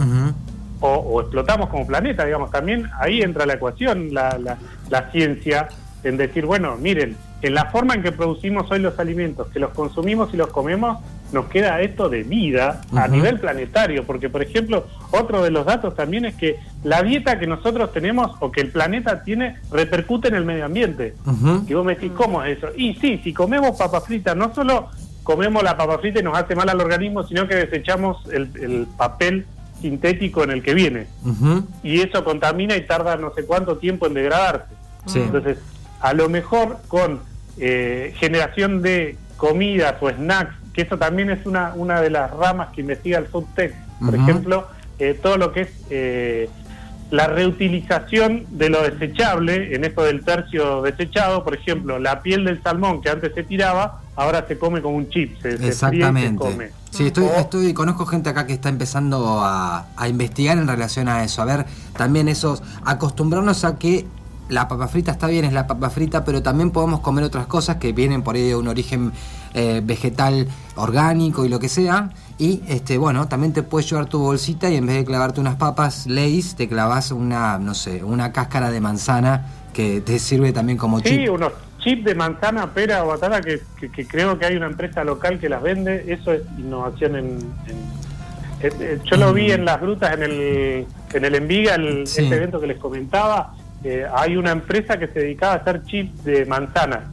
o, 0.80 1.22
explotamos 1.22 1.70
como 1.70 1.86
planeta, 1.86 2.24
digamos, 2.24 2.52
también 2.52 2.90
ahí 2.98 3.22
entra 3.22 3.46
la 3.46 3.56
ecuación, 3.56 4.14
la, 4.14 4.58
la 4.90 5.12
ciencia 5.12 5.68
en 6.04 6.18
decir, 6.18 6.46
bueno, 6.46 6.78
miren, 6.78 7.16
en 7.42 7.54
la 7.54 7.66
forma 7.66 7.94
en 7.94 8.04
que 8.04 8.12
producimos 8.12 8.70
hoy 8.72 8.80
los 8.80 9.00
alimentos, 9.00 9.48
que 9.48 9.60
los 9.60 9.72
consumimos 9.72 10.34
y 10.34 10.38
los 10.38 10.48
comemos, 10.48 11.00
nos 11.32 11.46
queda 11.46 11.82
esto 11.82 12.10
de 12.10 12.24
vida 12.24 12.82
a 12.96 13.08
nivel 13.08 13.40
planetario, 13.40 14.04
porque 14.04 14.30
por 14.30 14.42
ejemplo, 14.42 14.88
otro 15.12 15.44
de 15.44 15.52
los 15.52 15.66
datos 15.66 15.96
también 15.96 16.26
es 16.26 16.36
que 16.36 16.60
la 16.84 17.04
dieta 17.04 17.40
que 17.40 17.48
nosotros 17.48 17.94
tenemos 17.94 18.36
o 18.40 18.52
que 18.52 18.62
el 18.62 18.72
planeta 18.72 19.24
tiene 19.24 19.58
repercute 19.72 20.30
en 20.30 20.36
el 20.36 20.46
medio 20.46 20.66
ambiente. 20.66 21.16
Y 21.68 21.74
vos 21.74 21.86
me 21.86 21.96
decís, 21.96 22.12
¿cómo 22.16 22.44
es 22.44 22.58
eso? 22.58 22.70
Y 22.76 22.96
sí, 22.96 23.20
si 23.24 23.34
comemos 23.34 23.78
papa 23.78 24.02
frita, 24.02 24.34
no 24.34 24.54
solo 24.54 24.90
comemos 25.24 25.62
la 25.64 25.78
papa 25.78 26.00
frita 26.00 26.20
y 26.20 26.24
nos 26.24 26.38
hace 26.38 26.56
mal 26.56 26.70
al 26.70 26.82
organismo, 26.82 27.24
sino 27.24 27.48
que 27.48 27.56
desechamos 27.56 28.18
el, 28.32 28.88
papel 28.98 29.46
sintético 29.80 30.44
en 30.44 30.52
el 30.52 30.64
que 30.64 30.74
viene. 30.74 31.08
Y 31.84 32.02
eso 32.02 32.24
contamina 32.24 32.76
y 32.76 32.88
tarda 32.88 33.16
no 33.18 33.34
sé 33.34 33.46
cuánto 33.46 33.78
tiempo 33.78 34.08
en 34.08 34.16
degradarse. 34.16 34.74
Entonces, 35.14 35.58
a 36.02 36.14
lo 36.14 36.30
mejor 36.30 36.78
con 36.88 37.22
eh, 37.58 38.14
generación 38.18 38.82
de 38.82 39.18
comidas 39.38 39.96
o 40.02 40.10
snacks, 40.10 40.56
que 40.74 40.84
eso 40.84 40.98
también 40.98 41.30
es 41.30 41.46
una, 41.46 41.74
una 41.76 42.02
de 42.02 42.10
las 42.10 42.32
ramas 42.32 42.70
que 42.70 42.82
investiga 42.82 43.20
el 43.20 43.28
foodtech, 43.28 43.74
por 44.04 44.16
ejemplo, 44.16 44.68
eh, 44.98 45.18
todo 45.22 45.38
lo 45.38 45.52
que 45.52 45.62
es 45.62 45.70
eh, 45.90 46.50
la 47.12 47.28
reutilización 47.28 48.46
de 48.52 48.70
lo 48.70 48.84
desechable, 48.84 49.76
en 49.76 49.84
esto 49.84 50.04
del 50.04 50.24
tercio 50.24 50.82
desechado, 50.84 51.44
por 51.44 51.56
ejemplo, 51.56 52.00
la 52.00 52.22
piel 52.22 52.46
del 52.46 52.62
salmón 52.62 53.02
que 53.02 53.10
antes 53.10 53.34
se 53.34 53.44
tiraba, 53.44 54.02
ahora 54.16 54.46
se 54.48 54.58
come 54.60 54.82
como 54.82 54.98
un 54.98 55.10
chip, 55.10 55.42
se, 55.42 55.54
Exactamente. 55.68 56.44
Se 56.44 56.52
come. 56.52 56.70
Sí, 56.92 57.08
estoy, 57.08 57.26
estoy, 57.38 57.74
conozco 57.74 58.06
gente 58.06 58.30
acá 58.30 58.46
que 58.46 58.54
está 58.54 58.70
empezando 58.70 59.42
a, 59.42 59.88
a, 59.96 60.08
investigar 60.08 60.58
en 60.58 60.68
relación 60.68 61.08
a 61.08 61.24
eso, 61.24 61.42
a 61.42 61.46
ver 61.46 61.66
también 61.96 62.28
esos, 62.28 62.64
acostumbrarnos 62.84 63.64
a 63.64 63.78
que 63.78 64.06
la 64.50 64.68
papa 64.68 64.88
frita 64.88 65.12
está 65.12 65.28
bien, 65.28 65.46
es 65.46 65.54
la 65.54 65.68
papa 65.68 65.90
frita, 65.90 66.26
pero 66.26 66.42
también 66.42 66.72
podemos 66.72 67.00
comer 67.00 67.24
otras 67.24 67.48
cosas 67.48 67.78
que 67.78 67.94
vienen 67.94 68.24
por 68.24 68.36
ahí 68.36 68.48
de 68.50 68.56
un 68.56 68.68
origen 68.68 69.12
eh, 69.54 69.82
vegetal 69.84 70.48
orgánico 70.76 71.46
y 71.46 71.50
lo 71.50 71.60
que 71.60 71.70
sea. 71.70 72.10
Y 72.38 72.62
este, 72.68 72.98
bueno, 72.98 73.28
también 73.28 73.54
te 73.54 73.64
puedes 73.64 73.90
llevar 73.90 74.08
tu 74.08 74.20
bolsita 74.20 74.70
y 74.70 74.76
en 74.76 74.88
vez 74.88 74.96
de 74.96 75.06
clavarte 75.06 75.40
unas 75.40 75.56
papas 75.56 76.08
Lay's, 76.08 76.56
te 76.56 76.68
clavas 76.68 77.12
una, 77.12 77.58
no 77.60 77.74
sé, 77.74 78.04
una 78.04 78.32
cáscara 78.32 78.72
de 78.72 78.82
manzana 78.82 79.46
que 79.74 80.02
te 80.02 80.20
sirve 80.20 80.52
también 80.52 80.78
como 80.78 81.00
chip. 81.00 81.12
Sí, 81.12 81.28
unos 81.30 81.54
chips 81.80 82.04
de 82.04 82.16
manzana, 82.16 82.74
pera 82.74 83.04
o 83.04 83.08
batata 83.08 83.42
que, 83.42 83.62
creo 84.06 84.38
que 84.40 84.46
hay 84.46 84.56
una 84.56 84.68
empresa 84.68 85.04
local 85.04 85.40
que 85.40 85.48
las 85.48 85.62
vende. 85.62 86.12
Eso 86.12 86.34
es 86.34 86.42
innovación 86.58 87.16
en. 87.16 87.40
Eh, 88.62 88.72
eh, 88.80 89.00
yo 89.06 89.16
lo 89.16 89.34
vi 89.34 89.50
mm. 89.50 89.52
en 89.52 89.66
las 89.66 89.80
grutas, 89.80 90.14
en 90.14 90.24
el, 90.24 90.88
en 91.14 91.26
el 91.26 91.36
Enviga, 91.36 91.76
el, 91.76 92.04
este 92.04 92.28
evento 92.28 92.60
que 92.60 92.68
les 92.68 92.78
comentaba 92.78 93.54
eh, 93.82 94.06
hay 94.14 94.36
una 94.36 94.52
empresa 94.52 95.00
que 95.00 95.08
se 95.08 95.20
dedicaba 95.20 95.54
a 95.54 95.56
hacer 95.58 95.84
chips 95.84 96.26
de 96.26 96.46
manzana 96.46 97.12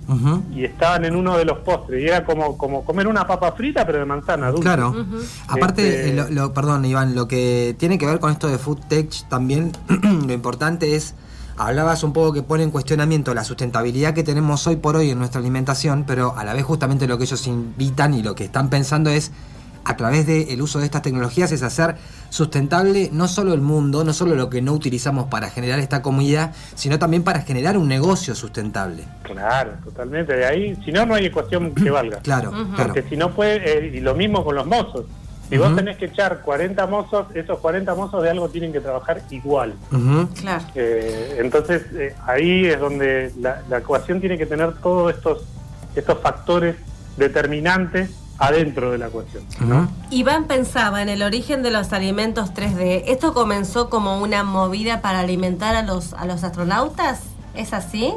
y 0.52 0.64
estaban 0.64 1.04
en 1.04 1.14
uno 1.14 1.38
de 1.38 1.44
los 1.44 1.58
postres 1.58 2.02
y 2.02 2.08
era 2.08 2.24
como, 2.24 2.58
como 2.58 2.84
comer 2.84 3.06
una 3.06 3.24
papa 3.24 3.52
frita 3.52 3.86
pero 3.86 4.00
de 4.00 4.04
manzana 4.04 4.48
dulce. 4.48 4.64
Claro. 4.64 5.06
Aparte, 5.46 6.08
este, 6.10 6.32
lo, 6.32 6.52
perdón 6.52 6.84
Iván, 6.84 7.14
lo 7.14 7.28
que 7.28 7.76
tiene 7.78 7.98
que 7.98 8.06
ver 8.06 8.18
con 8.18 8.32
esto 8.32 8.48
de 8.48 8.58
food 8.58 8.80
tech 8.88 9.10
también, 9.28 9.70
lo 10.26 10.32
importante 10.32 10.96
es, 10.96 11.14
hablabas 11.56 12.02
un 12.02 12.12
poco 12.12 12.32
que 12.32 12.42
pone 12.42 12.64
en 12.64 12.72
cuestionamiento 12.72 13.32
la 13.32 13.44
sustentabilidad 13.44 14.12
que 14.12 14.24
tenemos 14.24 14.66
hoy 14.66 14.74
por 14.74 14.96
hoy 14.96 15.10
en 15.10 15.18
nuestra 15.18 15.40
alimentación, 15.40 16.02
pero 16.04 16.36
a 16.36 16.42
la 16.42 16.52
vez 16.52 16.64
justamente 16.64 17.06
lo 17.06 17.16
que 17.16 17.24
ellos 17.24 17.46
invitan 17.46 18.12
y 18.12 18.24
lo 18.24 18.34
que 18.34 18.44
están 18.44 18.70
pensando 18.70 19.10
es 19.10 19.30
a 19.86 19.96
través 19.96 20.26
del 20.26 20.60
uso 20.60 20.80
de 20.80 20.84
estas 20.84 21.02
tecnologías 21.02 21.52
es 21.52 21.62
hacer 21.62 21.94
sustentable 22.28 23.08
no 23.12 23.28
solo 23.28 23.54
el 23.54 23.60
mundo, 23.60 24.02
no 24.02 24.12
solo 24.12 24.34
lo 24.34 24.50
que 24.50 24.60
no 24.60 24.72
utilizamos 24.72 25.26
para 25.28 25.48
generar 25.48 25.78
esta 25.78 26.02
comida, 26.02 26.52
sino 26.74 26.98
también 26.98 27.22
para 27.22 27.42
generar 27.42 27.78
un 27.78 27.86
negocio 27.86 28.34
sustentable. 28.34 29.04
Claro, 29.22 29.74
totalmente. 29.84 30.34
De 30.34 30.44
ahí, 30.44 30.76
si 30.84 30.90
no, 30.90 31.06
no 31.06 31.14
hay 31.14 31.26
ecuación 31.26 31.72
que 31.72 31.88
valga. 31.88 32.18
Claro, 32.18 32.52
Porque 32.76 33.04
si 33.04 33.16
no 33.16 33.32
puede, 33.32 33.86
eh, 33.86 33.96
y 33.96 34.00
lo 34.00 34.16
mismo 34.16 34.44
con 34.44 34.56
los 34.56 34.66
mozos. 34.66 35.04
Si 35.48 35.56
vos 35.56 35.76
tenés 35.76 35.96
que 35.96 36.06
echar 36.06 36.40
40 36.40 36.84
mozos, 36.88 37.28
esos 37.34 37.60
40 37.60 37.94
mozos 37.94 38.20
de 38.24 38.30
algo 38.30 38.48
tienen 38.48 38.72
que 38.72 38.80
trabajar 38.80 39.22
igual. 39.30 39.74
Claro. 40.40 40.64
Eh, 40.74 41.36
entonces, 41.38 41.82
eh, 41.94 42.12
ahí 42.26 42.66
es 42.66 42.80
donde 42.80 43.32
la, 43.38 43.62
la 43.70 43.78
ecuación 43.78 44.20
tiene 44.20 44.36
que 44.36 44.46
tener 44.46 44.72
todos 44.82 45.14
estos, 45.14 45.44
estos 45.94 46.18
factores 46.18 46.74
determinantes 47.16 48.10
adentro 48.38 48.90
de 48.90 48.98
la 48.98 49.08
cuestión. 49.08 49.44
Iván 50.10 50.44
pensaba 50.44 51.02
en 51.02 51.08
el 51.08 51.22
origen 51.22 51.62
de 51.62 51.70
los 51.70 51.92
alimentos 51.92 52.52
3D. 52.52 53.04
¿Esto 53.06 53.32
comenzó 53.32 53.88
como 53.88 54.20
una 54.20 54.44
movida 54.44 55.00
para 55.00 55.20
alimentar 55.20 55.74
a 55.74 55.82
los, 55.82 56.12
a 56.14 56.26
los 56.26 56.44
astronautas? 56.44 57.22
¿Es 57.54 57.72
así? 57.72 58.12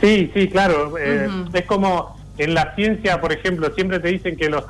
Sí, 0.00 0.30
sí, 0.34 0.48
claro. 0.48 0.96
Eh, 0.98 1.28
es 1.52 1.66
como 1.66 2.16
en 2.38 2.54
la 2.54 2.74
ciencia, 2.76 3.20
por 3.20 3.32
ejemplo, 3.32 3.72
siempre 3.74 3.98
te 3.98 4.08
dicen 4.08 4.36
que 4.36 4.48
los 4.48 4.64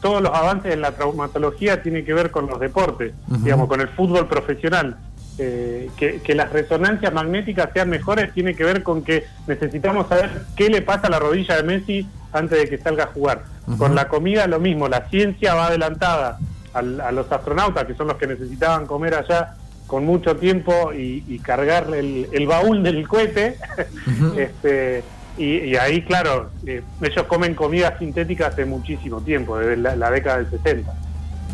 todos 0.00 0.22
los 0.22 0.32
avances 0.32 0.72
en 0.72 0.82
la 0.82 0.92
traumatología 0.92 1.82
tienen 1.82 2.04
que 2.04 2.12
ver 2.12 2.30
con 2.30 2.46
los 2.46 2.60
deportes, 2.60 3.14
digamos, 3.26 3.68
con 3.68 3.80
el 3.80 3.88
fútbol 3.88 4.28
profesional. 4.28 4.98
Eh, 5.38 5.90
que, 5.96 6.34
las 6.34 6.50
resonancias 6.50 7.12
magnéticas 7.12 7.68
sean 7.74 7.90
mejores 7.90 8.32
tiene 8.32 8.54
que 8.54 8.64
ver 8.64 8.82
con 8.82 9.02
que 9.02 9.26
necesitamos 9.46 10.08
saber 10.08 10.30
qué 10.56 10.70
le 10.70 10.80
pasa 10.80 11.08
a 11.08 11.10
la 11.10 11.18
rodilla 11.18 11.56
de 11.56 11.62
Messi 11.62 12.08
antes 12.36 12.58
de 12.58 12.68
que 12.68 12.78
salga 12.78 13.04
a 13.04 13.08
jugar. 13.08 13.44
Con 13.78 13.94
la 13.96 14.06
comida 14.08 14.46
lo 14.46 14.60
mismo, 14.60 14.88
la 14.88 15.08
ciencia 15.08 15.54
va 15.54 15.66
adelantada 15.66 16.38
a 16.72 16.82
los 16.82 17.32
astronautas, 17.32 17.84
que 17.84 17.94
son 17.94 18.06
los 18.06 18.16
que 18.16 18.26
necesitaban 18.26 18.86
comer 18.86 19.14
allá 19.14 19.56
con 19.86 20.04
mucho 20.04 20.36
tiempo 20.36 20.92
y, 20.92 21.38
cargar 21.40 21.88
el, 21.94 22.46
baúl 22.46 22.82
del 22.82 23.06
cohete. 23.06 23.56
este, 24.36 25.04
y, 25.38 25.76
ahí, 25.76 26.02
claro, 26.02 26.50
eh, 26.66 26.82
ellos 27.02 27.26
comen 27.26 27.54
comida 27.54 27.98
sintética 27.98 28.48
hace 28.48 28.64
muchísimo 28.64 29.20
tiempo, 29.20 29.58
desde 29.58 29.76
la, 29.76 30.10
década 30.10 30.38
del 30.38 30.50
60. 30.50 30.92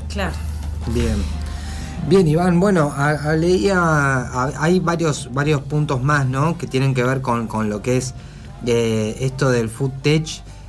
Claro. 0.08 0.32
Bien. 0.88 1.16
Bien, 2.08 2.26
Iván, 2.26 2.58
bueno, 2.58 2.92
leía, 3.36 4.26
hay 4.60 4.80
varios, 4.80 5.32
varios 5.32 5.62
puntos 5.62 6.02
más, 6.02 6.26
¿no? 6.26 6.58
Que 6.58 6.66
tienen 6.66 6.94
que 6.94 7.04
ver 7.04 7.20
con, 7.20 7.48
lo 7.68 7.80
que 7.80 7.96
es 7.96 8.14
eh, 8.66 9.16
esto 9.20 9.50
del 9.50 9.68
food 9.68 9.92
tech. 10.02 10.26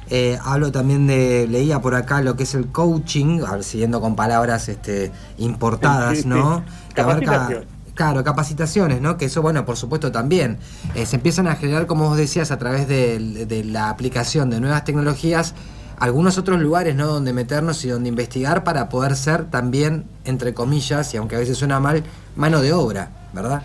Eh, 0.10 0.38
hablo 0.44 0.72
también 0.72 1.08
de, 1.08 1.48
leía 1.48 1.82
por 1.82 1.96
acá 1.96 2.22
lo 2.22 2.36
que 2.36 2.44
es 2.44 2.54
el 2.56 2.68
coaching, 2.68 3.42
siguiendo 3.62 4.02
con 4.02 4.16
palabras 4.16 4.70
este, 4.70 5.12
importadas, 5.38 6.26
¿no? 6.26 6.64
Que 6.94 7.02
abarca, 7.02 7.66
Claro, 7.94 8.24
capacitaciones, 8.24 9.02
¿no? 9.02 9.18
Que 9.18 9.26
eso, 9.26 9.44
bueno, 9.44 9.66
por 9.66 9.78
supuesto 9.78 10.12
también. 10.12 10.58
Eh, 10.96 11.06
se 11.06 11.18
empiezan 11.18 11.48
a 11.48 11.56
generar, 11.56 11.86
como 11.86 12.10
vos 12.10 12.18
decías, 12.18 12.50
a 12.50 12.58
través 12.58 12.88
de, 12.88 13.64
la 13.66 13.90
aplicación 13.90 14.50
de 14.50 14.60
nuevas 14.60 14.84
tecnologías, 14.84 15.54
algunos 16.00 16.40
otros 16.40 16.60
lugares, 16.60 16.96
¿no? 16.96 17.06
Donde 17.06 17.34
meternos 17.34 17.86
y 17.86 17.90
donde 17.90 18.10
investigar 18.10 18.64
para 18.64 18.90
poder 18.90 19.16
ser 19.16 19.46
también, 19.46 20.06
entre 20.26 20.56
comillas, 20.56 21.14
y 21.14 21.18
aunque 21.18 21.36
a 21.36 21.40
veces 21.40 21.58
suena 21.58 21.80
mal, 21.80 22.04
mano 22.36 22.62
de 22.62 22.74
obra, 22.74 23.12
¿verdad? 23.32 23.62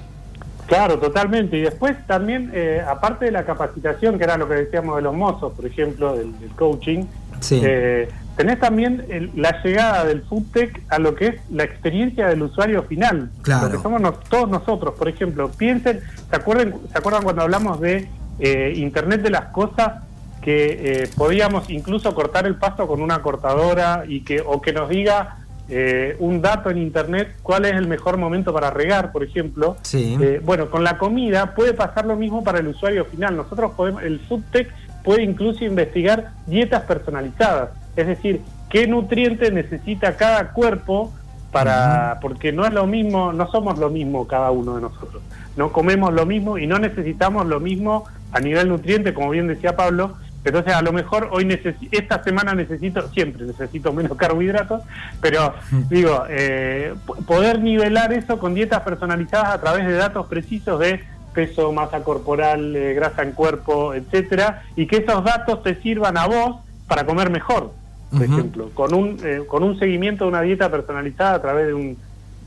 Claro, 0.69 0.99
totalmente. 0.99 1.57
Y 1.57 1.63
después 1.63 1.97
también, 2.07 2.51
eh, 2.55 2.83
aparte 2.87 3.25
de 3.25 3.33
la 3.33 3.45
capacitación, 3.45 4.19
que 4.19 4.25
era 4.25 4.37
lo 4.37 4.47
que 4.47 4.55
decíamos 4.55 4.97
de 4.97 5.03
los 5.03 5.15
mozos, 5.15 5.55
por 5.55 5.65
ejemplo, 5.65 6.15
del, 6.15 6.35
coaching, 6.57 7.05
sí. 7.41 7.61
Eh, 7.65 8.09
tenés 8.37 8.61
también 8.61 9.33
la 9.35 9.63
llegada 9.63 10.05
del 10.05 10.23
foodtech 10.23 10.83
a 10.91 10.99
lo 10.99 11.15
que 11.15 11.27
es 11.27 11.35
la 11.51 11.65
experiencia 11.65 12.29
del 12.29 12.43
usuario 12.43 12.83
final. 12.83 13.31
Claro. 13.43 13.67
Lo 13.67 13.73
que 13.73 13.83
somos 13.83 14.21
todos 14.29 14.49
nosotros, 14.51 14.95
por 14.97 15.09
ejemplo. 15.09 15.51
Piensen, 15.51 16.01
¿se 16.29 16.37
acuerdan, 16.37 16.75
¿se 16.93 16.99
acuerdan 16.99 17.23
cuando 17.23 17.43
hablamos 17.43 17.81
de 17.81 18.07
eh, 18.39 18.75
Internet 18.77 19.23
de 19.23 19.31
las 19.31 19.47
cosas? 19.47 20.05
Que 20.43 21.03
eh, 21.03 21.11
podíamos 21.17 21.71
incluso 21.71 22.15
cortar 22.15 22.47
el 22.47 22.57
pasto 22.57 22.87
con 22.87 23.01
una 23.01 23.23
cortadora 23.23 24.05
y 24.07 24.21
que 24.21 24.41
o 24.41 24.61
que 24.61 24.73
nos 24.75 24.89
diga 24.91 25.39
eh, 25.69 26.17
un 26.19 26.41
dato 26.41 26.71
en 26.71 26.79
internet 26.79 27.37
cuál 27.43 27.67
es 27.67 27.75
el 27.75 27.87
mejor 27.87 28.17
momento 28.17 28.53
para 28.53 28.71
regar, 28.71 29.13
por 29.13 29.23
ejemplo. 29.23 29.77
Sí. 29.83 30.17
bueno, 30.45 30.71
con 30.71 30.85
la 30.85 30.99
comida 30.99 31.55
puede 31.55 31.75
pasar 31.75 32.07
lo 32.07 32.17
mismo 32.17 32.43
para 32.43 32.59
el 32.59 32.69
usuario 32.69 33.05
final. 33.05 33.37
Nosotros 33.37 33.73
podemos, 33.77 34.03
el 34.03 34.21
foodtech 34.21 34.69
puede 35.05 35.23
incluso 35.23 35.65
investigar 35.65 36.33
dietas 36.47 36.83
personalizadas. 36.83 37.71
Es 37.97 38.07
decir, 38.07 38.41
qué 38.69 38.87
nutrientes 38.87 39.53
necesita 39.53 40.17
cada 40.17 40.53
cuerpo 40.53 41.13
para 41.53 42.19
porque 42.21 42.53
no 42.53 42.67
es 42.67 42.73
lo 42.73 42.87
mismo, 42.87 43.33
no 43.33 43.51
somos 43.51 43.79
lo 43.79 43.91
mismo 43.91 44.27
cada 44.27 44.51
uno 44.51 44.77
de 44.77 44.83
nosotros. 44.83 45.23
No 45.57 45.73
comemos 45.73 46.13
lo 46.13 46.27
mismo 46.27 46.59
y 46.59 46.67
no 46.67 46.79
necesitamos 46.79 47.47
lo 47.47 47.59
mismo 47.59 48.05
a 48.33 48.41
nivel 48.41 48.69
nutriente, 48.69 49.15
como 49.15 49.31
bien 49.31 49.49
decía 49.49 49.77
Pablo. 49.77 50.17
Entonces, 50.49 50.75
a 50.75 50.83
lo 50.83 50.93
mejor 50.93 51.29
hoy 51.33 51.47
esta 51.91 52.23
semana 52.23 52.55
necesito, 52.55 53.09
siempre 53.09 53.47
necesito 53.47 53.93
menos 53.93 54.17
carbohidratos, 54.17 54.83
pero 55.21 55.55
digo, 55.89 56.25
eh, 56.29 56.95
poder 57.27 57.61
nivelar 57.61 58.13
eso 58.13 58.39
con 58.39 58.55
dietas 58.55 58.83
personalizadas 58.83 59.55
a 59.55 59.61
través 59.61 59.87
de 59.87 59.95
datos 59.95 60.27
precisos 60.27 60.81
de 60.81 61.05
peso, 61.35 61.73
masa 61.73 62.03
corporal, 62.03 62.75
eh, 62.75 62.95
grasa 62.95 63.23
en 63.23 63.33
cuerpo, 63.33 63.95
etcétera, 63.95 64.63
y 64.77 64.87
que 64.87 64.97
esos 64.97 65.23
datos 65.23 65.63
te 65.63 65.81
sirvan 65.81 66.17
a 66.19 66.27
vos 66.27 66.57
para 66.89 67.05
comer 67.05 67.31
mejor 67.31 67.73
por 68.11 68.23
ejemplo, 68.23 68.71
con 68.73 68.95
un, 68.95 69.19
eh, 69.23 69.43
con 69.47 69.63
un 69.63 69.79
seguimiento 69.79 70.25
de 70.25 70.31
una 70.31 70.41
dieta 70.41 70.71
personalizada 70.71 71.35
a 71.35 71.43
través 71.43 71.67
de, 71.67 71.75
un, 71.75 71.97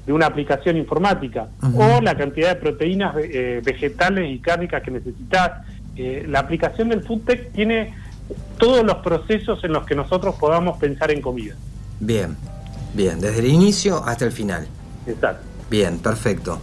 de 0.06 0.14
una 0.14 0.26
aplicación 0.26 0.76
informática, 0.78 1.50
o 1.76 2.02
la 2.02 2.16
cantidad 2.16 2.50
de 2.50 2.56
proteínas 2.56 3.16
eh, 3.18 3.62
vegetales 3.64 4.30
y 4.32 4.40
cárnicas 4.40 4.82
que 4.82 4.92
necesitas. 4.92 5.66
Eh, 5.96 6.26
la 6.28 6.40
aplicación 6.40 6.90
del 6.90 7.04
FoodTech 7.04 7.52
tiene 7.52 7.94
todos 8.58 8.86
los 8.86 8.98
procesos 8.98 9.64
en 9.64 9.74
los 9.74 9.86
que 9.86 9.96
nosotros 9.96 10.36
podamos 10.36 10.78
pensar 10.78 11.12
en 11.12 11.22
comida. 11.22 11.56
Bien, 12.00 12.38
bien, 12.94 13.20
desde 13.20 13.40
el 13.40 13.48
inicio 13.48 14.04
hasta 14.06 14.26
el 14.26 14.32
final. 14.32 14.68
Exacto. 15.06 15.46
Bien, 15.70 16.00
perfecto. 16.00 16.60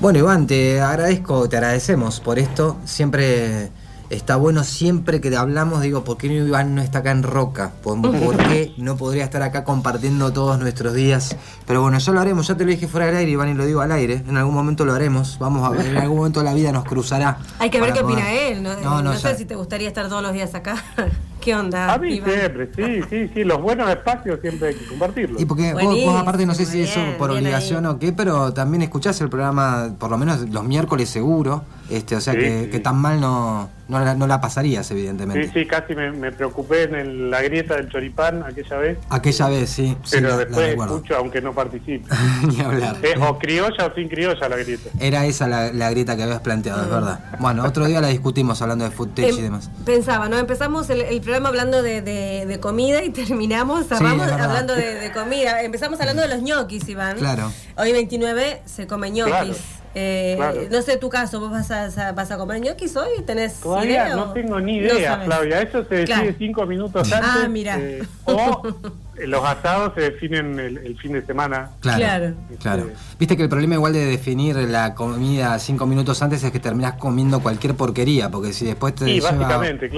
Bueno, 0.00 0.18
Iván, 0.18 0.46
te 0.46 0.80
agradezco, 0.80 1.48
te 1.48 1.56
agradecemos 1.56 2.20
por 2.20 2.38
esto. 2.38 2.78
Siempre 2.84 3.70
está 4.12 4.36
bueno 4.36 4.62
siempre 4.62 5.20
que 5.20 5.34
hablamos, 5.34 5.80
digo, 5.80 6.04
¿por 6.04 6.18
qué 6.18 6.26
Iván 6.26 6.74
no 6.74 6.82
está 6.82 6.98
acá 6.98 7.10
en 7.10 7.22
Roca? 7.22 7.72
¿Por, 7.82 8.02
qué 8.36 8.74
no 8.76 8.96
podría 8.96 9.24
estar 9.24 9.42
acá 9.42 9.64
compartiendo 9.64 10.32
todos 10.32 10.58
nuestros 10.58 10.92
días? 10.92 11.34
Pero 11.66 11.80
bueno, 11.80 11.98
ya 11.98 12.12
lo 12.12 12.20
haremos, 12.20 12.46
ya 12.46 12.54
te 12.54 12.64
lo 12.64 12.70
dije 12.70 12.86
fuera 12.86 13.06
del 13.06 13.16
aire, 13.16 13.32
Iván, 13.32 13.48
y 13.48 13.54
lo 13.54 13.64
digo 13.64 13.80
al 13.80 13.90
aire. 13.90 14.22
En 14.28 14.36
algún 14.36 14.54
momento 14.54 14.84
lo 14.84 14.92
haremos. 14.92 15.38
Vamos 15.38 15.66
a 15.66 15.70
ver, 15.70 15.86
en 15.86 15.96
algún 15.96 16.18
momento 16.18 16.42
la 16.42 16.52
vida 16.52 16.72
nos 16.72 16.84
cruzará. 16.84 17.38
Hay 17.58 17.70
que 17.70 17.80
ver 17.80 17.94
qué 17.94 18.00
opina 18.00 18.30
él. 18.32 18.62
No, 18.62 19.02
no, 19.02 19.16
sé 19.16 19.34
si 19.34 19.46
te 19.46 19.54
gustaría 19.54 19.88
estar 19.88 20.08
todos 20.08 20.22
los 20.22 20.32
días 20.32 20.54
acá. 20.54 20.76
¿Qué 21.40 21.56
onda? 21.56 21.92
A 21.92 21.98
mí 21.98 22.20
siempre, 22.20 22.70
sí, 22.76 23.00
sí, 23.10 23.30
sí. 23.34 23.42
Los 23.42 23.60
buenos 23.60 23.90
espacios 23.90 24.38
siempre 24.40 24.68
hay 24.68 24.74
que 24.76 24.86
compartirlos. 24.86 25.42
Y 25.42 25.44
porque 25.44 25.74
vos, 25.74 26.20
aparte, 26.20 26.46
no 26.46 26.54
sé 26.54 26.66
si 26.66 26.82
eso 26.82 27.00
por 27.18 27.30
obligación 27.30 27.86
o 27.86 27.98
qué, 27.98 28.12
pero 28.12 28.52
también 28.52 28.82
escuchás 28.82 29.20
el 29.22 29.28
programa, 29.28 29.94
por 29.98 30.10
lo 30.10 30.18
menos 30.18 30.48
los 30.50 30.64
miércoles 30.64 31.08
seguro. 31.08 31.64
Este, 31.92 32.16
o 32.16 32.20
sea 32.22 32.34
que, 32.34 32.80
tan 32.82 32.96
mal 32.96 33.20
no, 33.20 33.68
no, 33.88 34.00
la, 34.00 34.14
no 34.14 34.26
la 34.26 34.40
pasarías, 34.40 34.90
evidentemente. 34.90 35.46
Sí, 35.48 35.60
sí, 35.60 35.66
casi 35.66 35.94
me, 35.94 36.32
preocupé 36.32 36.84
en 36.84 37.30
la 37.30 37.42
grieta 37.42 37.76
del 37.76 37.90
choripán 37.90 38.42
aquella 38.42 38.78
vez. 38.78 38.98
Aquella 39.10 39.48
vez, 39.48 39.68
sí. 39.68 39.94
Pero 40.10 40.38
después 40.38 40.74
escucho 40.74 41.16
aunque 41.16 41.42
no 41.42 41.52
participe. 41.52 42.08
Ni 42.48 42.60
hablar. 42.60 42.96
o 43.20 43.38
criolla 43.38 43.86
o 43.86 43.94
sin 43.94 44.08
criolla 44.08 44.48
la 44.48 44.56
grieta. 44.56 44.88
Era 44.98 45.26
esa 45.26 45.46
la, 45.46 45.90
grieta 45.90 46.16
que 46.16 46.22
habías 46.22 46.40
planteado, 46.40 46.82
es 46.82 46.88
verdad. 46.88 47.20
Bueno, 47.38 47.64
otro 47.64 47.84
día 47.84 48.00
la 48.00 48.08
discutimos 48.08 48.62
hablando 48.62 48.84
de 48.84 48.90
food 48.90 49.10
tech 49.10 49.34
y 49.34 49.36
em, 49.36 49.42
demás. 49.42 49.70
Pensaba, 49.84 50.30
¿no? 50.30 50.38
Empezamos 50.38 50.88
el, 50.88 51.20
programa 51.20 51.50
hablando 51.50 51.82
de, 51.82 52.58
comida 52.62 53.04
y 53.04 53.10
terminamos, 53.12 53.86
cerramos 53.86 54.28
hablando 54.28 54.74
de, 54.74 55.12
comida. 55.12 55.62
Empezamos 55.62 56.00
hablando 56.00 56.22
de 56.22 56.28
los 56.28 56.40
ñoquis, 56.40 56.88
Iván. 56.88 57.18
Claro. 57.18 57.52
Hoy 57.76 57.92
29 57.92 58.62
se 58.64 58.86
come 58.86 59.10
ñoquis. 59.10 59.81
Eh, 59.94 60.68
no 60.70 60.82
sé 60.82 60.96
tu 60.96 61.08
caso, 61.08 61.40
¿vos 61.40 61.50
vas 61.50 61.70
a, 61.70 62.12
vas 62.12 62.30
a 62.30 62.38
comer 62.38 62.60
ñoquis 62.60 62.96
hoy? 62.96 63.22
¿Tenés 63.26 63.60
Todavía 63.60 64.16
no 64.16 64.32
tengo 64.32 64.60
ni 64.60 64.76
idea, 64.76 65.22
Claudia. 65.24 65.60
Eso 65.62 65.84
se 65.84 65.94
decide 65.96 66.34
cinco 66.38 66.66
minutos 66.66 67.12
ah, 67.12 67.16
antes. 67.16 67.30
Ah, 67.44 67.48
mira. 67.48 67.78
Eh, 67.78 68.02
o 68.24 68.62
los 69.16 69.44
asados 69.44 69.92
se 69.94 70.02
definen 70.02 70.58
el, 70.58 70.98
fin 70.98 71.12
de 71.12 71.24
semana. 71.24 71.70
Claro, 71.80 72.34
claro. 72.60 72.82
Este, 72.82 72.96
Viste 73.18 73.36
que 73.36 73.42
el 73.42 73.48
problema 73.48 73.74
igual 73.74 73.92
de 73.92 74.06
definir 74.06 74.56
la 74.56 74.94
comida 74.94 75.58
cinco 75.58 75.86
minutos 75.86 76.22
antes 76.22 76.42
es 76.42 76.50
que 76.50 76.60
terminás 76.60 76.94
comiendo 76.94 77.40
cualquier 77.40 77.74
porquería, 77.74 78.30
porque 78.30 78.52
si 78.52 78.64
después 78.64 78.94
te 78.94 79.06
lleva 79.06 79.32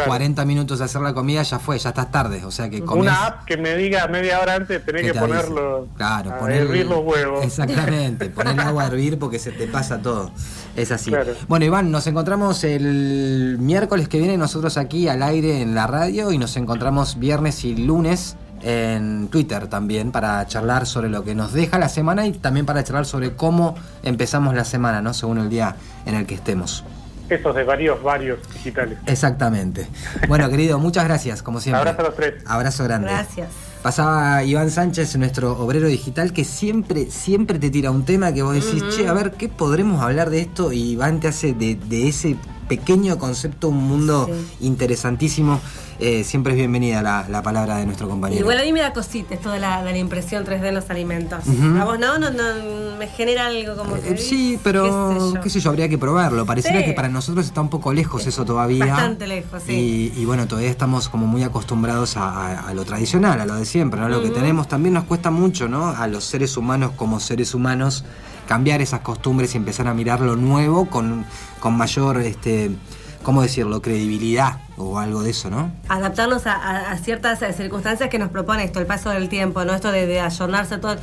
40 0.04 0.44
minutos 0.44 0.80
de 0.80 0.84
hacer 0.84 1.00
la 1.00 1.14
comida, 1.14 1.42
ya 1.42 1.58
fue, 1.58 1.78
ya 1.78 1.90
estás 1.90 2.10
tarde. 2.10 2.44
O 2.44 2.50
sea 2.50 2.68
que 2.68 2.82
Una 2.82 3.26
app 3.26 3.44
que 3.44 3.56
me 3.56 3.76
diga 3.76 4.06
media 4.08 4.40
hora 4.40 4.54
antes 4.54 4.84
tenés 4.84 5.12
que, 5.12 5.18
ponerlo 5.18 5.88
claro, 5.96 6.32
a 6.32 6.52
hervir 6.52 6.86
los 6.86 7.00
huevos. 7.00 7.44
Exactamente, 7.44 8.28
poner 8.30 8.60
agua 8.60 8.84
a 8.84 8.86
hervir 8.88 9.18
porque 9.18 9.38
se 9.38 9.52
te 9.52 9.66
pasa 9.66 10.02
todo. 10.02 10.32
Es 10.76 10.90
así. 10.90 11.12
Bueno, 11.46 11.64
Iván, 11.64 11.90
nos 11.92 12.06
encontramos 12.08 12.64
el 12.64 13.58
miércoles 13.60 14.08
que 14.08 14.18
viene 14.18 14.36
nosotros 14.36 14.76
aquí 14.76 15.08
al 15.08 15.22
aire 15.22 15.62
en 15.62 15.74
la 15.74 15.86
radio 15.86 16.32
y 16.32 16.38
nos 16.38 16.56
encontramos 16.56 17.18
viernes 17.18 17.64
y 17.64 17.76
lunes 17.76 18.36
en 18.64 19.28
Twitter 19.28 19.68
también 19.68 20.10
para 20.10 20.46
charlar 20.46 20.86
sobre 20.86 21.08
lo 21.08 21.22
que 21.22 21.34
nos 21.34 21.52
deja 21.52 21.78
la 21.78 21.88
semana 21.88 22.26
y 22.26 22.32
también 22.32 22.66
para 22.66 22.82
charlar 22.82 23.06
sobre 23.06 23.36
cómo 23.36 23.76
empezamos 24.02 24.54
la 24.54 24.64
semana, 24.64 25.02
¿no? 25.02 25.14
Según 25.14 25.38
el 25.38 25.50
día 25.50 25.76
en 26.06 26.14
el 26.14 26.26
que 26.26 26.34
estemos. 26.34 26.84
Esos 27.28 27.54
de 27.54 27.64
varios, 27.64 28.02
varios 28.02 28.38
digitales. 28.52 28.98
Exactamente. 29.06 29.86
Bueno, 30.28 30.48
querido, 30.50 30.78
muchas 30.78 31.04
gracias, 31.04 31.42
como 31.42 31.60
siempre. 31.60 31.80
Abrazo 31.80 32.00
a 32.00 32.04
los 32.04 32.16
tres. 32.16 32.34
Abrazo 32.46 32.84
grande. 32.84 33.08
Gracias. 33.08 33.48
Pasaba 33.82 34.42
Iván 34.44 34.70
Sánchez, 34.70 35.14
nuestro 35.16 35.52
obrero 35.58 35.88
digital, 35.88 36.32
que 36.32 36.44
siempre, 36.44 37.10
siempre 37.10 37.58
te 37.58 37.68
tira 37.68 37.90
un 37.90 38.06
tema 38.06 38.32
que 38.32 38.42
vos 38.42 38.54
decís, 38.54 38.82
che, 38.96 39.08
a 39.08 39.12
ver, 39.12 39.32
¿qué 39.32 39.50
podremos 39.50 40.02
hablar 40.02 40.30
de 40.30 40.40
esto? 40.40 40.72
Y 40.72 40.92
Iván 40.92 41.20
te 41.20 41.28
hace 41.28 41.52
de, 41.52 42.08
ese 42.08 42.36
pequeño 42.66 43.18
concepto 43.18 43.68
un 43.68 43.84
mundo 43.86 44.30
interesantísimo 44.60 45.60
eh, 46.00 46.24
siempre 46.24 46.52
es 46.52 46.58
bienvenida 46.58 47.02
la, 47.02 47.42
palabra 47.42 47.76
de 47.76 47.86
nuestro 47.86 48.08
compañero. 48.08 48.40
Igual 48.40 48.58
a 48.58 48.62
mí 48.62 48.72
me 48.72 48.80
da 48.80 48.92
cosita 48.92 49.34
esto 49.34 49.50
de 49.50 49.60
la, 49.60 49.82
la 49.82 49.96
impresión 49.96 50.44
3D 50.44 50.68
en 50.68 50.74
los 50.74 50.90
alimentos. 50.90 51.40
¿A 51.78 51.84
vos 51.84 51.98
no? 51.98 52.18
no? 52.18 52.30
no? 52.30 52.96
Me 52.98 53.06
genera 53.08 53.46
algo 53.46 53.76
como 53.76 54.00
que... 54.00 54.16
sí, 54.16 54.58
pero 54.62 55.34
qué 55.42 55.50
sé, 55.50 55.60
yo? 55.60 55.70
habría 55.70 55.88
que 55.88 55.98
probarlo. 55.98 56.46
Pareciera 56.46 56.84
que 56.84 56.92
para 56.92 57.08
nosotros 57.08 57.46
está 57.46 57.60
un 57.60 57.70
poco 57.70 57.92
lejos 57.92 58.26
eso 58.26 58.44
todavía. 58.44 58.86
Bastante 58.86 59.26
lejos, 59.26 59.62
sí. 59.66 60.12
Y, 60.16 60.24
bueno, 60.24 60.46
todavía 60.46 60.70
estamos 60.70 61.08
como 61.08 61.26
muy 61.26 61.42
acostumbrados 61.42 62.16
a, 62.16 62.72
lo 62.74 62.84
tradicional, 62.84 63.40
a 63.40 63.46
lo 63.46 63.56
de 63.56 63.64
siempre, 63.64 64.00
¿no? 64.00 64.08
Lo 64.08 64.22
que 64.22 64.30
tenemos 64.30 64.68
también 64.68 64.94
nos 64.94 65.04
cuesta 65.04 65.30
mucho, 65.30 65.68
¿no? 65.68 65.88
A 65.88 66.06
los 66.06 66.24
seres 66.24 66.56
humanos 66.56 66.92
como 66.96 67.20
seres 67.20 67.54
humanos 67.54 68.04
cambiar 68.46 68.82
esas 68.82 69.00
costumbres 69.00 69.54
y 69.54 69.58
empezar 69.58 69.88
a 69.88 69.94
mirar 69.94 70.20
lo 70.20 70.36
nuevo 70.36 70.86
con, 70.86 71.24
con 71.60 71.76
mayor, 71.76 72.20
este, 72.20 72.70
¿cómo 73.24 73.42
decirlo?, 73.42 73.82
credibilidad 73.82 74.58
o 74.76 75.00
algo 75.00 75.24
de 75.24 75.30
eso, 75.30 75.50
¿no? 75.50 75.72
Adaptarnos 75.88 76.46
a, 76.46 76.96
ciertas 76.98 77.40
circunstancias 77.56 78.08
que 78.08 78.20
nos 78.20 78.30
propone 78.30 78.62
esto, 78.62 78.78
el 78.78 78.86
paso 78.86 79.10
del 79.10 79.28
tiempo, 79.28 79.64
¿no? 79.64 79.74
Esto 79.74 79.90
de, 79.90 80.06
de 80.06 80.20
ayornarse 80.20 80.78
todo. 80.78 80.96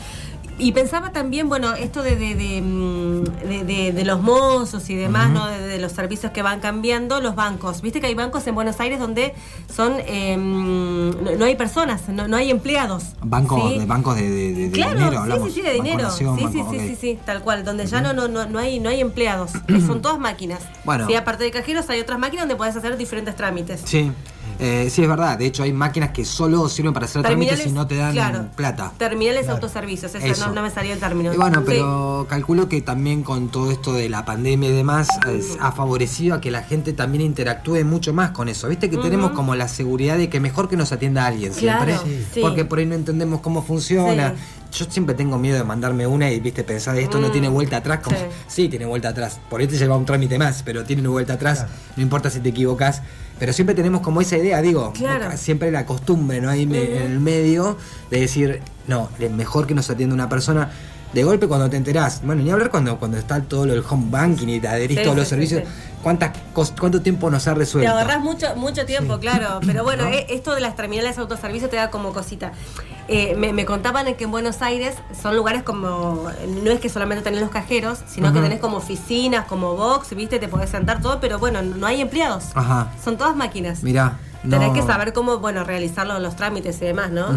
Y 0.62 0.74
pensaba 0.74 1.12
también, 1.12 1.50
bueno, 1.50 1.74
esto 1.74 2.04
de, 2.04 2.16
de, 2.16 2.62
mm, 2.62 4.06
los 4.06 4.22
mozos 4.22 4.88
y 4.92 4.96
demás, 4.96 5.32
¿no? 5.32 5.48
De, 5.48 5.80
los 5.80 5.92
servicios 5.92 6.32
que 6.32 6.44
van 6.44 6.60
cambiando, 6.60 7.20
los 7.20 7.34
bancos. 7.34 7.82
Viste 7.82 8.00
que 8.00 8.06
hay 8.06 8.14
bancos 8.14 8.46
en 8.46 8.54
Buenos 8.54 8.80
Aires 8.80 9.00
donde 9.00 9.34
son 9.74 9.96
em, 10.06 11.10
no, 11.40 11.46
hay 11.46 11.56
personas, 11.56 12.08
no, 12.10 12.38
hay 12.38 12.52
empleados. 12.52 13.06
Bancos 13.24 13.72
de 13.72 13.86
bancos 13.88 14.16
de, 14.16 14.70
dinero, 14.70 15.26
Sí, 15.26 15.42
sí, 15.46 15.52
sí, 15.52 15.62
de 15.64 15.74
dinero. 15.74 16.12
Sí, 16.12 16.26
sí, 16.38 16.48
sí, 16.52 16.80
sí, 16.80 16.96
sí, 16.96 17.20
tal 17.26 17.42
cual, 17.42 17.66
donde 17.66 17.88
ya 17.88 18.02
no, 18.02 18.14
no, 18.14 18.28
no, 18.28 18.60
hay, 18.60 18.80
no 18.80 18.90
hay 18.90 19.02
empleados, 19.02 19.54
son 19.88 20.04
todas 20.04 20.20
máquinas. 20.20 20.62
Bueno. 20.84 21.08
Sí, 21.08 21.16
aparte 21.16 21.44
de 21.44 21.50
cajeros 21.50 21.90
hay 21.90 22.00
otras 22.00 22.20
máquinas 22.20 22.44
donde 22.44 22.56
puedes 22.56 22.76
hacer 22.76 22.98
diferentes 22.98 23.36
trámites. 23.36 23.82
Sí. 23.86 24.12
Eh, 24.64 24.92
sí, 24.92 25.02
es 25.02 25.10
verdad. 25.10 25.40
De 25.40 25.48
hecho, 25.48 25.64
hay 25.64 25.74
máquinas 25.74 26.12
que 26.12 26.24
solo 26.24 26.70
sirven 26.70 26.94
para 26.94 27.08
hacer 27.08 27.24
trámites 27.24 27.66
y 27.66 27.72
no 27.72 27.88
te 27.88 27.96
dan 27.96 28.52
plata. 28.56 28.92
Terminales 28.96 29.50
autoservicios, 29.50 30.14
eso, 30.14 30.54
No, 30.54 30.62
me 30.62 30.70
salía 30.70 30.94
el 30.94 31.00
término. 31.00 31.34
Y 31.34 31.38
bueno, 31.38 31.64
pero 31.66 32.28
calculo 32.30 32.70
que 32.70 32.82
también 32.82 33.24
con 33.24 33.50
todo 33.50 33.72
esto 33.72 33.94
de 33.94 34.08
la 34.08 34.24
pandemia 34.24 34.70
y 34.70 34.74
demás 34.74 35.08
ha 35.60 35.72
favorecido 35.72 36.36
a 36.36 36.42
que 36.42 36.52
la 36.52 36.62
gente 36.62 36.94
también 36.94 37.24
interactúe 37.24 37.84
mucho 37.84 38.14
más 38.14 38.32
con 38.32 38.50
eso. 38.50 38.68
Viste 38.68 38.90
que 38.90 38.98
tenemos 38.98 39.32
como 39.32 39.56
la 39.56 39.68
seguridad 39.68 40.18
de 40.18 40.30
que 40.30 40.40
mejor 40.40 40.70
que 40.70 40.78
nos 40.78 40.92
atienda 40.92 41.26
alguien 41.26 41.54
siempre. 41.54 41.98
Porque 42.40 42.64
por 42.64 42.78
ahí 42.78 42.86
no 42.86 42.94
entendemos 42.94 43.42
cómo 43.42 43.64
funciona. 43.64 44.36
Yo 44.72 44.86
siempre 44.90 45.16
tengo 45.16 45.38
miedo 45.38 45.58
de 45.58 45.64
mandarme 45.66 46.08
una 46.08 46.32
y 46.32 46.40
viste 46.40 46.64
pensar 46.64 46.98
esto 46.98 47.20
no 47.20 47.28
mm. 47.28 47.32
tiene 47.34 47.50
vuelta 47.50 47.78
atrás 47.78 48.00
como 48.00 48.16
sí. 48.48 48.70
tiene 48.70 48.86
vuelta 48.86 49.10
atrás 49.10 49.38
por 49.50 49.60
ahí 49.60 49.68
te 49.68 49.78
lleva 49.78 49.98
un 49.98 50.06
trámite 50.06 50.38
más 50.38 50.64
pero 50.64 50.86
tiene 50.86 51.02
una 51.02 51.12
vuelta 51.12 51.34
atrás 51.34 51.66
no 51.98 52.02
importa 52.02 52.30
si 52.30 52.40
te 52.40 52.50
equivocas 52.50 53.02
pero 53.42 53.54
siempre 53.54 53.74
tenemos 53.74 54.02
como 54.02 54.22
esa 54.22 54.38
idea, 54.38 54.62
digo, 54.62 54.94
siempre 55.36 55.72
la 55.72 55.84
costumbre, 55.84 56.40
¿no? 56.40 56.48
Ahí 56.52 56.62
en 56.62 56.76
el 56.76 57.20
medio 57.20 57.76
de 58.12 58.20
decir, 58.20 58.62
no, 58.86 59.10
es 59.18 59.32
mejor 59.32 59.66
que 59.66 59.74
nos 59.74 59.90
atienda 59.90 60.14
una 60.14 60.30
persona. 60.30 60.70
De 61.12 61.24
golpe 61.24 61.48
cuando 61.48 61.68
te 61.68 61.76
enterás, 61.76 62.22
bueno, 62.24 62.44
ni 62.44 62.52
hablar 62.52 62.70
cuando, 62.70 63.00
cuando 63.00 63.18
está 63.18 63.42
todo 63.42 63.66
lo 63.66 63.74
del 63.74 63.84
home 63.90 64.12
banking 64.12 64.48
y 64.48 64.60
te 64.60 64.68
adherís 64.68 65.02
todos 65.02 65.16
los 65.18 65.28
servicios, 65.28 65.64
¿cuántas, 66.02 66.32
¿cuánto 66.54 67.02
tiempo 67.02 67.30
nos 67.30 67.48
ha 67.48 67.54
resuelto? 67.54 67.92
Te 67.92 67.98
ahorras 67.98 68.22
mucho, 68.22 68.56
mucho 68.56 68.86
tiempo, 68.86 69.20
claro, 69.20 69.60
pero 69.66 69.84
bueno, 69.84 70.06
eh, 70.08 70.26
esto 70.30 70.54
de 70.56 70.62
las 70.62 70.76
terminales 70.76 71.16
de 71.16 71.22
autoservicio 71.22 71.70
te 71.70 71.78
da 71.78 71.90
como 71.90 72.14
cosita. 72.14 72.52
Eh, 73.08 73.36
me, 73.36 73.66
contaban 73.66 74.14
que 74.16 74.24
en 74.24 74.32
Buenos 74.32 74.62
Aires 74.62 74.96
son 75.22 75.36
lugares 75.36 75.64
como, 75.64 76.30
no 76.64 76.72
es 76.72 76.80
que 76.80 76.88
solamente 76.88 77.24
tenés 77.24 77.42
los 77.42 77.50
cajeros, 77.50 78.00
sino 78.08 78.32
que 78.32 78.40
tenés 78.40 78.60
como 78.60 78.78
oficinas, 78.78 79.46
como 79.48 79.76
box, 79.76 80.16
viste, 80.16 80.40
te 80.40 80.48
podés 80.48 80.70
sentar 80.70 81.02
todo, 81.02 81.20
pero 81.20 81.38
bueno, 81.38 81.62
no 81.62 81.88
hay 81.88 82.00
empleados. 82.02 82.46
Ajá. 82.56 82.92
Son 83.04 83.18
todas 83.18 83.36
máquinas. 83.36 83.84
Mirá. 83.84 84.18
Tenés 84.50 84.72
que 84.72 84.82
saber 84.82 85.14
cómo, 85.14 85.40
bueno, 85.40 85.64
realizar 85.64 86.08
los, 86.08 86.36
trámites 86.36 86.82
y 86.82 86.86
demás, 86.86 87.12
¿no? 87.12 87.28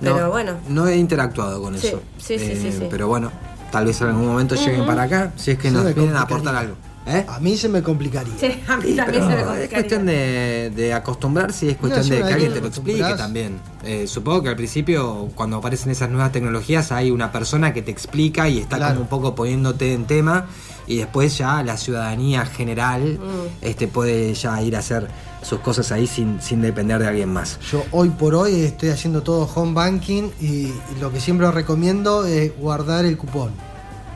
Pero 0.00 0.30
bueno. 0.30 0.54
No 0.68 0.86
he 0.86 0.96
interactuado 0.96 1.62
con 1.62 1.74
eso. 1.74 2.00
Sí, 2.18 2.38
sí, 2.38 2.56
sí, 2.56 2.72
sí, 2.72 2.86
Pero 2.90 3.06
bueno, 3.06 3.30
tal 3.70 3.84
vez 3.84 4.00
en 4.00 4.08
algún 4.08 4.26
momento 4.26 4.54
lleguen 4.54 4.86
para 4.86 5.02
acá, 5.02 5.32
si 5.36 5.52
es 5.52 5.58
que 5.58 5.70
nos 5.70 5.94
vienen 5.94 6.16
a 6.16 6.22
aportar 6.22 6.56
algo. 6.56 6.76
¿Eh? 7.06 7.24
A 7.28 7.40
mí 7.40 7.56
se 7.56 7.68
me 7.68 7.82
complicaría. 7.82 8.34
Sí, 8.38 8.60
a 8.68 8.76
mí 8.76 8.92
también 8.92 9.22
se 9.22 9.28
me 9.28 9.42
complicaría. 9.42 9.64
Es 9.64 9.70
cuestión 9.70 10.06
de, 10.06 10.70
de 10.74 10.92
acostumbrarse 10.92 11.66
y 11.66 11.68
es 11.70 11.76
cuestión 11.76 12.08
de 12.08 12.18
que 12.18 12.32
alguien 12.32 12.52
te 12.52 12.60
lo 12.60 12.68
explique 12.68 13.14
también. 13.16 13.58
Eh, 13.84 14.06
supongo 14.06 14.42
que 14.42 14.48
al 14.50 14.56
principio, 14.56 15.30
cuando 15.34 15.56
aparecen 15.56 15.90
esas 15.90 16.10
nuevas 16.10 16.32
tecnologías, 16.32 16.92
hay 16.92 17.10
una 17.10 17.32
persona 17.32 17.72
que 17.72 17.82
te 17.82 17.90
explica 17.90 18.48
y 18.48 18.58
está 18.58 18.78
como 18.88 19.00
un 19.00 19.08
poco 19.08 19.34
poniéndote 19.34 19.94
en 19.94 20.04
tema. 20.04 20.46
Y 20.86 20.98
después 20.98 21.38
ya 21.38 21.62
la 21.62 21.76
ciudadanía 21.76 22.44
general 22.44 23.18
mm. 23.18 23.64
este, 23.64 23.86
puede 23.86 24.34
ya 24.34 24.60
ir 24.60 24.74
a 24.76 24.80
hacer 24.80 25.08
sus 25.42 25.60
cosas 25.60 25.92
ahí 25.92 26.06
sin, 26.06 26.42
sin 26.42 26.60
depender 26.60 26.98
de 26.98 27.08
alguien 27.08 27.32
más. 27.32 27.58
Yo 27.70 27.84
hoy 27.92 28.10
por 28.10 28.34
hoy 28.34 28.60
estoy 28.60 28.90
haciendo 28.90 29.22
todo 29.22 29.48
home 29.54 29.72
banking 29.72 30.30
y 30.40 30.72
lo 31.00 31.12
que 31.12 31.20
siempre 31.20 31.50
recomiendo 31.50 32.26
es 32.26 32.56
guardar 32.58 33.04
el 33.04 33.16
cupón 33.16 33.69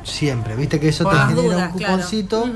siempre. 0.05 0.55
Viste 0.57 0.79
que 0.79 0.89
eso 0.89 1.05
te 1.05 1.17
genera 1.17 1.67
un 1.67 1.73
cuponcito 1.73 2.49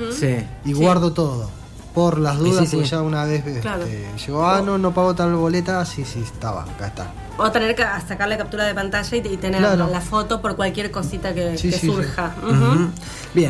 y 0.65 0.73
guardo 0.73 1.13
todo. 1.13 1.51
Por 1.95 2.19
las 2.19 2.39
dudas, 2.39 2.69
porque 2.71 2.87
ya 2.87 3.03
una 3.03 3.25
vez 3.25 3.45
este, 3.45 4.07
llegó, 4.25 4.47
ah, 4.47 4.63
no, 4.65 4.79
no 4.79 4.95
pago 4.95 5.17
tal 5.17 5.35
boleta, 5.35 5.85
sí, 5.85 6.05
sí, 6.05 6.21
estaba, 6.21 6.63
acá 6.63 6.87
está. 6.87 7.11
O 7.39 7.51
tener 7.51 7.75
que 7.75 7.83
sacar 8.07 8.29
la 8.29 8.37
captura 8.37 8.65
de 8.67 8.75
pantalla 8.75 9.17
y, 9.17 9.37
tener 9.37 9.63
la, 9.63 10.01
foto 10.01 10.41
por 10.41 10.55
cualquier 10.55 10.93
cosita 10.93 11.35
que, 11.35 11.57
surja. 11.57 12.35
Bien. 13.35 13.47